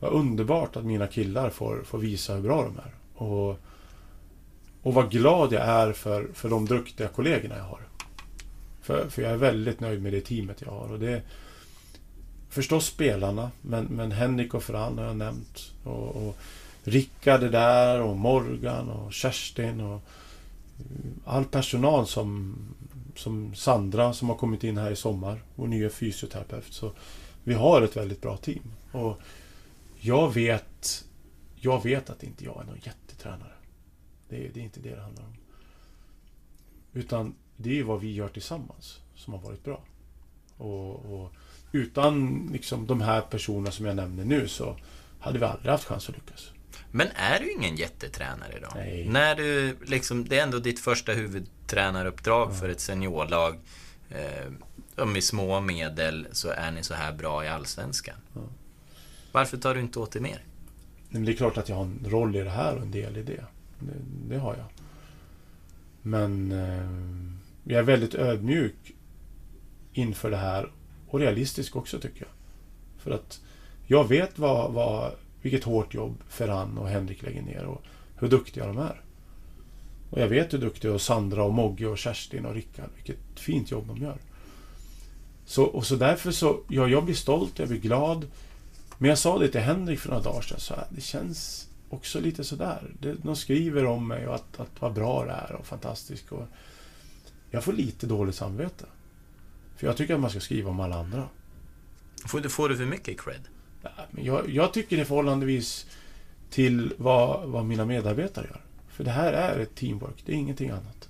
[0.00, 3.22] vad underbart att mina killar får, får visa hur bra de är.
[3.24, 3.60] Och,
[4.82, 7.80] och vad glad jag är för, för de duktiga kollegorna jag har.
[8.82, 10.92] För, för jag är väldigt nöjd med det teamet jag har.
[10.92, 11.22] Och det,
[12.48, 15.72] förstås spelarna, men, men Henrik och Fran har jag nämnt.
[15.84, 16.36] Och, och
[16.84, 20.00] Rickard är där och Morgan och Kerstin och
[20.78, 22.56] eh, all personal som,
[23.16, 25.42] som Sandra som har kommit in här i sommar.
[25.54, 26.72] Vår nya fysioterapeut.
[26.72, 26.92] Så
[27.44, 28.72] vi har ett väldigt bra team.
[28.92, 29.20] Och
[30.00, 31.04] jag vet
[31.60, 33.52] Jag vet att inte jag är någon jättetränare.
[34.30, 35.34] Det är, det är inte det det handlar om.
[36.92, 39.82] Utan det är vad vi gör tillsammans som har varit bra.
[40.56, 41.32] Och, och
[41.72, 44.76] utan liksom de här personerna som jag nämner nu så
[45.20, 46.50] hade vi aldrig haft chans att lyckas.
[46.90, 48.72] Men är du ingen jättetränare idag?
[48.74, 49.08] Nej.
[49.08, 52.54] När du liksom, det är ändå ditt första huvudtränaruppdrag Ja.
[52.54, 53.58] för ett seniorlag.
[54.10, 58.16] Eh, med små medel så är ni så här bra i Allsvenskan.
[58.34, 58.40] Ja.
[59.32, 60.44] Varför tar du inte åt dig mer?
[61.08, 63.16] Men det är klart att jag har en roll i det här och en del
[63.16, 63.44] i det.
[63.80, 64.66] Det, det har jag.
[66.02, 66.86] Men eh,
[67.64, 68.92] jag är väldigt ödmjuk
[69.92, 70.72] inför det här
[71.08, 72.32] och realistisk också tycker jag.
[72.98, 73.40] För att
[73.86, 75.12] jag vet vad, vad,
[75.42, 77.82] vilket hårt jobb Ferran och Henrik lägger ner och
[78.16, 79.00] hur duktiga de är.
[80.10, 83.70] Och jag vet hur duktiga och Sandra och Mogge och Kerstin och Rickard, vilket fint
[83.70, 84.18] jobb de gör.
[85.46, 88.26] Så, och så därför så, ja, jag blir stolt, jag blir glad.
[88.98, 92.20] Men jag sa det till Henrik för några dagar sedan, så här, det känns också
[92.20, 92.90] lite sådär.
[93.22, 96.32] De skriver om mig och att, att vad bra det är och fantastiskt.
[96.32, 96.46] Och
[97.50, 98.84] jag får lite dåligt samvete.
[99.76, 101.28] För jag tycker att man ska skriva om alla andra.
[102.26, 103.40] Får du, får du för mycket cred?
[104.10, 105.86] Jag, jag tycker det är förhållandevis
[106.50, 108.60] till vad, vad mina medarbetare gör.
[108.88, 111.08] För det här är ett teamwork, det är ingenting annat.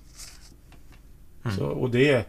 [1.43, 1.57] Mm.
[1.57, 2.27] Så, och, det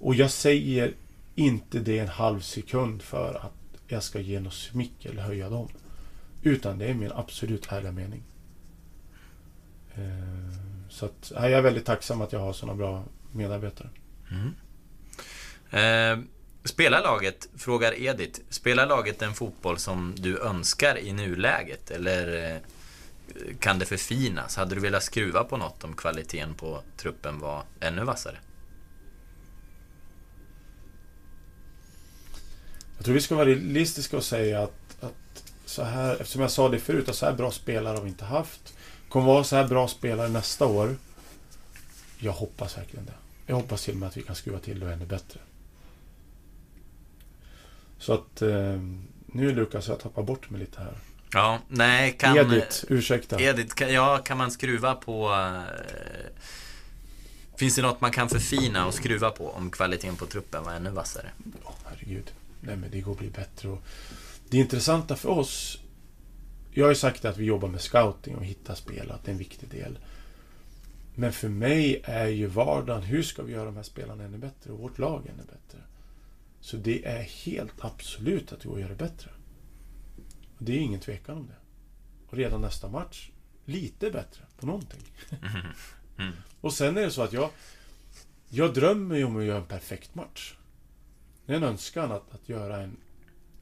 [0.00, 0.94] och jag säger
[1.34, 5.68] inte det en halv sekund för att jag ska ge något smick eller höja dem.
[6.42, 8.22] Utan det är min absolut ärliga mening.
[9.94, 10.58] Eh,
[10.90, 13.88] Så att, jag är väldigt tacksam att jag har sådana bra medarbetare.
[14.30, 14.54] Mm.
[15.70, 16.24] Eh,
[16.64, 21.90] spelar laget, frågar Edith, spelar laget en fotboll som du önskar i nuläget?
[21.90, 22.60] Eller eh,
[23.60, 24.56] kan det förfinas?
[24.56, 28.38] Hade du velat skruva på något om kvaliteten på truppen var ännu vassare?
[32.96, 34.87] Jag tror vi ska vara realistiska och säga att
[35.68, 38.24] så här, eftersom jag sa det förut, att så här bra spelare har vi inte
[38.24, 38.74] haft.
[39.08, 40.96] Kommer vara så här bra spelare nästa år.
[42.18, 43.12] Jag hoppas verkligen det.
[43.46, 45.40] Jag hoppas till och med att vi kan skruva till det ännu bättre.
[47.98, 48.80] Så att eh,
[49.26, 50.98] nu Lukas, jag tappar bort mig lite här.
[51.32, 52.36] Ja, nej, kan...
[52.36, 53.40] Edith, ursäkta.
[53.40, 55.32] Edith, kan, ja, kan man skruva på...
[55.32, 55.62] Eh,
[57.56, 60.90] finns det något man kan förfina och skruva på om kvaliteten på truppen var ännu
[60.90, 61.30] vassare?
[61.64, 62.32] Åh, herregud.
[62.60, 63.68] Nej, men det går att bli bättre.
[63.68, 63.82] Och
[64.50, 65.80] det intressanta för oss...
[66.70, 69.32] Jag har ju sagt att vi jobbar med scouting och hitta spelare, att det är
[69.32, 69.98] en viktig del.
[71.14, 74.72] Men för mig är ju vardagen, hur ska vi göra de här spelarna ännu bättre
[74.72, 75.78] och vårt lag ännu bättre?
[76.60, 79.30] Så det är helt absolut att det går att göra det bättre.
[80.58, 81.56] Och det är ingen tvekan om det.
[82.26, 83.30] Och redan nästa match,
[83.64, 85.00] lite bättre på någonting.
[86.18, 86.32] Mm.
[86.60, 87.50] Och sen är det så att jag...
[88.48, 90.54] Jag drömmer ju om att göra en perfekt match.
[91.46, 92.96] Det är en önskan att, att göra en,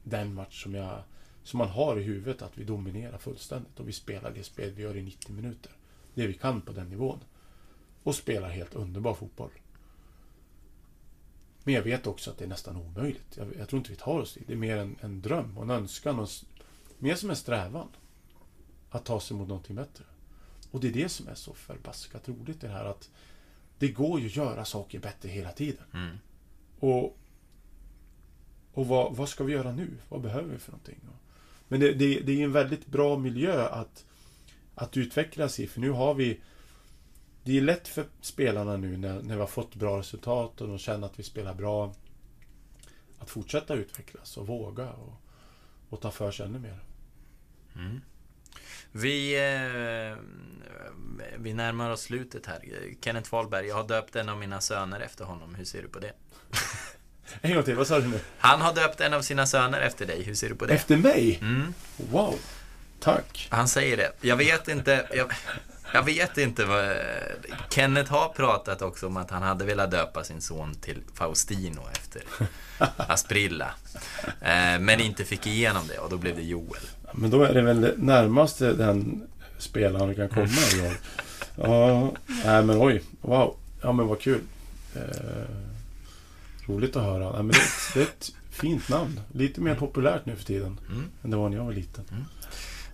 [0.09, 1.03] den match som, jag,
[1.43, 4.83] som man har i huvudet, att vi dominerar fullständigt och vi spelar det spel vi
[4.83, 5.73] gör i 90 minuter.
[6.15, 7.19] Det vi kan på den nivån.
[8.03, 9.51] Och spelar helt underbar fotboll.
[11.65, 13.37] Men jag vet också att det är nästan omöjligt.
[13.37, 14.47] Jag, jag tror inte vi tar oss dit.
[14.47, 16.19] Det är mer en, en dröm och en önskan.
[16.19, 16.28] Och,
[16.99, 17.89] mer som en strävan.
[18.91, 20.05] Att ta sig mot någonting bättre.
[20.70, 23.11] Och det är det som är så förbaskat roligt det här att
[23.78, 25.85] det går ju att göra saker bättre hela tiden.
[25.95, 26.16] Mm.
[26.78, 27.19] Och,
[28.77, 29.90] och vad, vad ska vi göra nu?
[30.09, 31.01] Vad behöver vi för någonting?
[31.69, 34.05] Men det, det, det är en väldigt bra miljö att,
[34.74, 35.66] att utvecklas i.
[35.66, 36.40] För nu har vi...
[37.44, 40.78] Det är lätt för spelarna nu när, när vi har fått bra resultat och de
[40.78, 41.94] känner att vi spelar bra.
[43.19, 45.12] Att fortsätta utvecklas och våga och,
[45.89, 46.78] och ta för sig ännu mer.
[47.74, 48.01] Mm.
[48.93, 50.19] Vi eh,
[51.39, 52.61] vi närmar oss slutet här.
[53.01, 55.55] Kenneth Wahlberg, jag har döpt en av mina söner efter honom.
[55.55, 56.12] Hur ser du på det?
[57.40, 58.20] En gång till, vad sa du nu?
[58.39, 60.23] Han har döpt en av sina söner efter dig.
[60.23, 60.74] Hur ser du på det?
[60.74, 61.39] Efter mig?
[61.40, 61.74] Mm.
[61.97, 62.35] Wow.
[63.01, 63.48] Tack.
[63.51, 64.12] Han säger det.
[64.20, 65.07] Jag vet inte.
[65.15, 65.32] Jag,
[65.93, 66.97] jag vet inte vad...
[67.70, 72.23] Kenneth har pratat också om att han hade velat döpa sin son till Faustino efter
[72.97, 73.74] Asprilla.
[74.24, 76.82] Eh, men inte fick igenom det och då blev det Joel.
[77.12, 79.23] Men då är det väl det närmaste den
[79.59, 80.47] spelaren kan komma
[80.77, 80.94] i år.
[81.57, 82.12] Ja,
[82.44, 83.03] nej men oj.
[83.20, 83.57] Wow.
[83.82, 84.40] Ja men vad kul.
[86.66, 87.32] Roligt att höra.
[87.32, 87.60] Nej, men det,
[87.94, 89.20] det är ett fint namn.
[89.32, 90.80] Lite mer populärt nu för tiden.
[90.88, 91.05] Mm.
[91.24, 92.05] Än det var när jag var liten.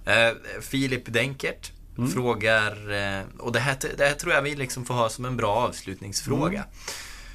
[0.05, 2.11] Eh, Filip Denkert Mm.
[2.11, 5.36] frågar, eh, och det här, det här tror jag vi liksom får ha som en
[5.36, 6.59] bra avslutningsfråga.
[6.59, 6.69] Mm.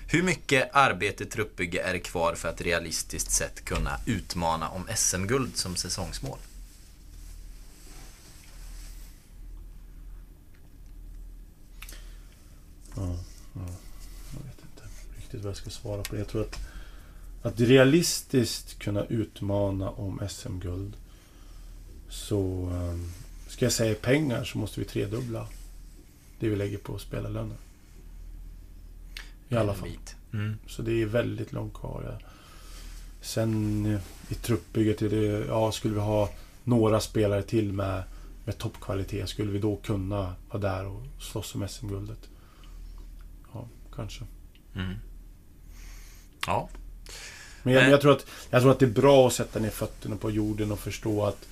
[0.07, 5.57] Hur mycket arbete truppbygge är det kvar för att realistiskt sett kunna utmana om SM-guld
[5.57, 6.37] som säsongsmål?
[12.95, 13.15] Ja,
[13.53, 13.61] ja.
[15.37, 16.19] Riktigt vad jag ska svara på det.
[16.19, 16.59] Jag tror att,
[17.41, 20.93] att realistiskt kunna utmana om SM-guld
[22.09, 23.11] så um,
[23.47, 25.47] ska jag säga pengar så måste vi tredubbla
[26.39, 27.57] det vi lägger på spelarlöner.
[29.49, 29.89] I alla fall.
[30.33, 30.57] Mm.
[30.67, 32.17] Så det är väldigt långt kvar.
[32.19, 32.27] Ja.
[33.21, 36.29] Sen eh, i truppbygget, är det, ja, skulle vi ha
[36.63, 38.03] några spelare till med,
[38.45, 42.29] med toppkvalitet, skulle vi då kunna vara där och slåss om SM-guldet?
[43.53, 44.25] Ja, kanske.
[44.75, 44.95] Mm.
[46.47, 46.69] Ja.
[47.63, 47.91] Men jag, Nej.
[47.91, 50.71] jag, tror att, jag tror att det är bra att sätta ner fötterna på jorden
[50.71, 51.47] och förstå att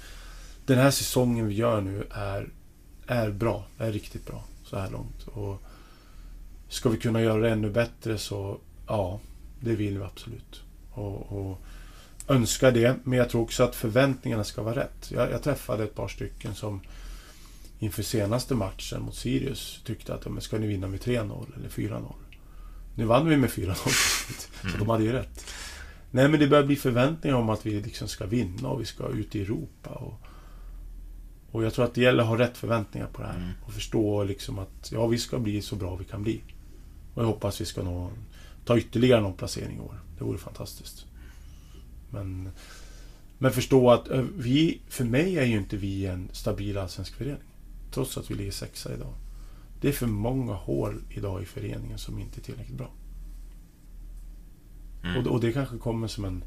[0.65, 2.49] den här säsongen vi gör nu är,
[3.07, 3.65] är bra.
[3.77, 5.27] Är riktigt bra så här långt.
[5.27, 5.61] Och
[6.69, 8.57] ska vi kunna göra det ännu bättre så
[8.87, 9.19] ja,
[9.59, 10.61] det vill vi absolut.
[10.91, 11.61] Och, och
[12.27, 12.95] önskar det.
[13.03, 15.11] Men jag tror också att förväntningarna ska vara rätt.
[15.11, 16.81] Jag, jag träffade ett par stycken som
[17.79, 21.69] inför senaste matchen mot Sirius tyckte att ja, men ska ni vinna med 3-0 eller
[21.69, 22.13] 4-0?
[22.95, 23.73] Nu vann vi med 4-0.
[24.71, 25.45] Så de hade ju rätt.
[26.11, 29.07] Nej men det börjar bli förväntningar om att vi liksom ska vinna och vi ska
[29.09, 29.89] ut i Europa.
[29.89, 30.21] Och,
[31.51, 33.37] och jag tror att det gäller att ha rätt förväntningar på det här.
[33.37, 33.49] Mm.
[33.65, 36.41] Och förstå liksom att ja, vi ska bli så bra vi kan bli.
[37.13, 38.11] Och jag hoppas vi ska nå,
[38.65, 39.99] ta ytterligare någon placering i år.
[40.17, 41.05] Det vore fantastiskt.
[42.09, 42.49] Men,
[43.37, 47.49] men förstå att ö, vi, för mig är ju inte vi en stabil allsvensk förening.
[47.91, 49.13] Trots att vi ligger sexa idag.
[49.81, 52.89] Det är för många hål idag i föreningen som inte är tillräckligt bra.
[55.03, 55.17] Mm.
[55.17, 56.43] Och, och det kanske kommer som en,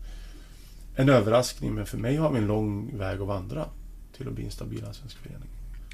[0.96, 3.68] en överraskning, men för mig har vi en lång väg att vandra
[4.16, 5.48] till att bli en stabil allsvensk förening.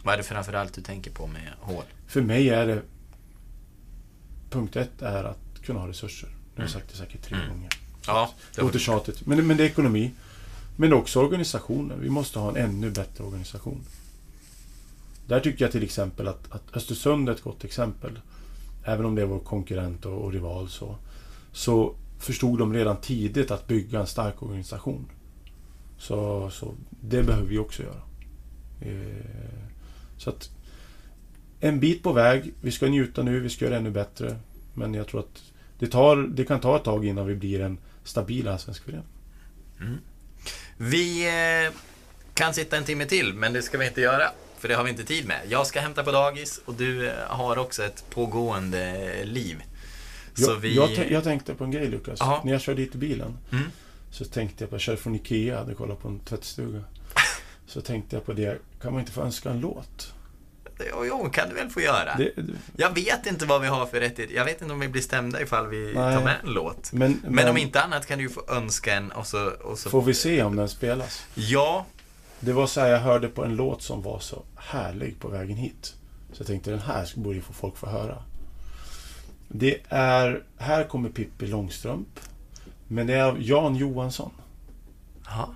[0.05, 1.85] Vad är det framförallt du tänker på med hål?
[2.07, 2.83] För mig är det...
[4.51, 6.29] Punkt ett är att kunna ha resurser.
[6.29, 7.49] Nu har jag sagt det säkert tre Mm.
[7.49, 7.71] gånger.
[8.07, 9.27] Ja, Det låter tjatigt.
[9.27, 10.13] Men, men det är ekonomi.
[10.77, 12.01] Men också organisationen.
[12.01, 13.81] Vi måste ha en ännu bättre organisation.
[15.27, 18.21] Där tycker jag till exempel att, att Östersund är ett gott exempel.
[18.85, 20.97] Även om det är vår konkurrent och, och rival så.
[21.53, 25.07] Så förstod de redan tidigt att bygga en stark organisation.
[25.99, 28.03] Så, så det behöver vi också göra.
[28.81, 29.65] Eh,
[30.19, 30.51] så att
[31.61, 32.55] en bit på väg.
[32.61, 34.37] Vi ska njuta nu, vi ska göra det ännu bättre.
[34.75, 35.43] Men jag tror att
[35.79, 39.05] det, tar, det kan ta ett tag innan vi blir en stabil allsvensk förening.
[39.81, 39.99] Mm.
[40.77, 41.27] Vi
[41.67, 41.73] eh,
[42.35, 44.31] kan sitta en timme till, men det ska vi inte göra.
[44.65, 45.41] För det har vi inte tid med.
[45.49, 49.63] Jag ska hämta på dagis och du eh, har också ett pågående eh, liv.
[50.35, 50.77] Så Jag, vi...
[50.77, 52.19] jag, jag tänkte på en grej Lukas.
[52.21, 52.41] Jaha.
[52.45, 53.65] När jag körde hit i bilen Mm.
[54.11, 56.85] så tänkte jag på, jag körde från Ikea, jag hade kollat på en tvättstuga.
[57.67, 60.13] Så tänkte jag på det, kan man inte få önska en låt?
[60.91, 62.17] Jo, jo, kan du väl få göra.
[62.19, 62.33] Det,
[62.77, 64.31] Jag vet inte vad vi har för rättighet.
[64.31, 66.15] Jag vet inte om vi blir stämda ifall vi Nej.
[66.17, 66.93] tar med en låt.
[66.93, 69.47] men, Men, om inte annat kan du ju få önska en och så...
[69.47, 71.27] Och så Får vi se om den spelas?
[71.35, 71.87] Ja,
[72.45, 75.57] Det var så här, jag hörde på en låt som var så härlig på vägen
[75.57, 75.95] hit.
[76.33, 78.23] Så jag tänkte den här borde ju få folk få höra.
[79.49, 82.21] Det är, här kommer Pippi Långstrump.
[82.89, 84.31] Men det är av Jan Johansson.
[85.27, 85.49] ja.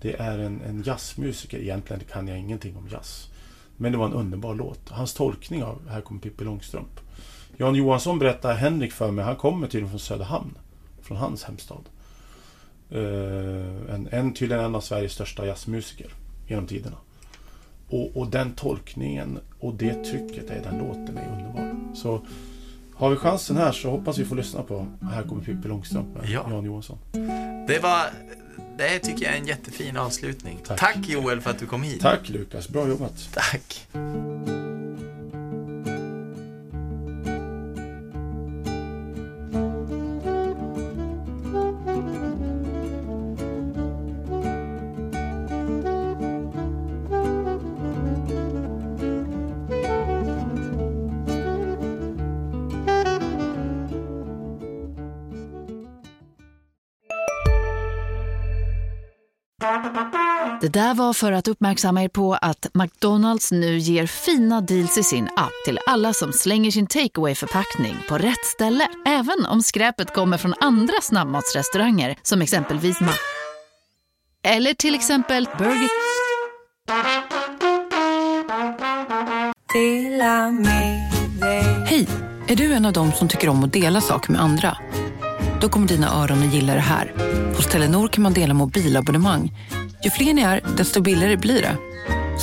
[0.00, 1.58] Det är en, en jazzmusiker.
[1.58, 3.28] Egentligen kan jag ingenting om jazz.
[3.76, 4.88] Men det var en underbar låt.
[4.88, 7.00] Hans tolkning av Här kommer Pippi Långstrump.
[7.56, 9.24] Jan Johansson berättar Henrik för mig.
[9.24, 10.58] Han kommer tydligen från Söderhamn.
[11.02, 11.84] Från hans hemstad.
[12.90, 16.12] Eh, en, en, tydligen en av Sveriges största jazzmusiker
[16.46, 16.96] genom tiderna.
[17.88, 21.94] Och, och den tolkningen och det trycket i den låten är underbar.
[21.94, 22.26] Så
[22.94, 26.28] har vi chansen här så hoppas vi får lyssna på Här kommer Pippi Långstrump med
[26.28, 26.46] Ja.
[26.50, 26.98] Jan Johansson.
[27.68, 28.06] Det var...
[28.78, 30.58] Det tycker jag är en jättefin avslutning.
[30.66, 30.80] Tack.
[30.80, 32.00] Tack Joel för att du kom hit.
[32.00, 33.28] Tack Lukas, bra jobbat.
[33.34, 33.88] Tack.
[60.72, 65.24] Där var för att uppmärksamma er på att McDonalds nu ger fina deals i sin
[65.36, 68.88] app till alla som slänger sin takeaway förpackning på rätt ställe.
[69.06, 73.12] Även om skräpet kommer från andra snabbmatsrestauranger som exempelvis Ma...
[74.44, 75.88] Eller till exempel Burger...
[81.86, 82.08] Hej!
[82.48, 84.76] Är du en av dem som tycker om att dela saker med andra?
[85.60, 87.12] Då kommer dina öron att gilla det här.
[87.56, 89.52] Hos Telenor kan man dela mobilabonnemang.
[90.04, 91.76] Ju fler ni är, desto billigare blir det.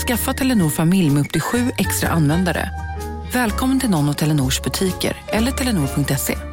[0.07, 2.69] Skaffa Telenor familj med upp till sju extra användare.
[3.33, 6.48] Välkommen till någon av Telenors butiker eller telenor.se.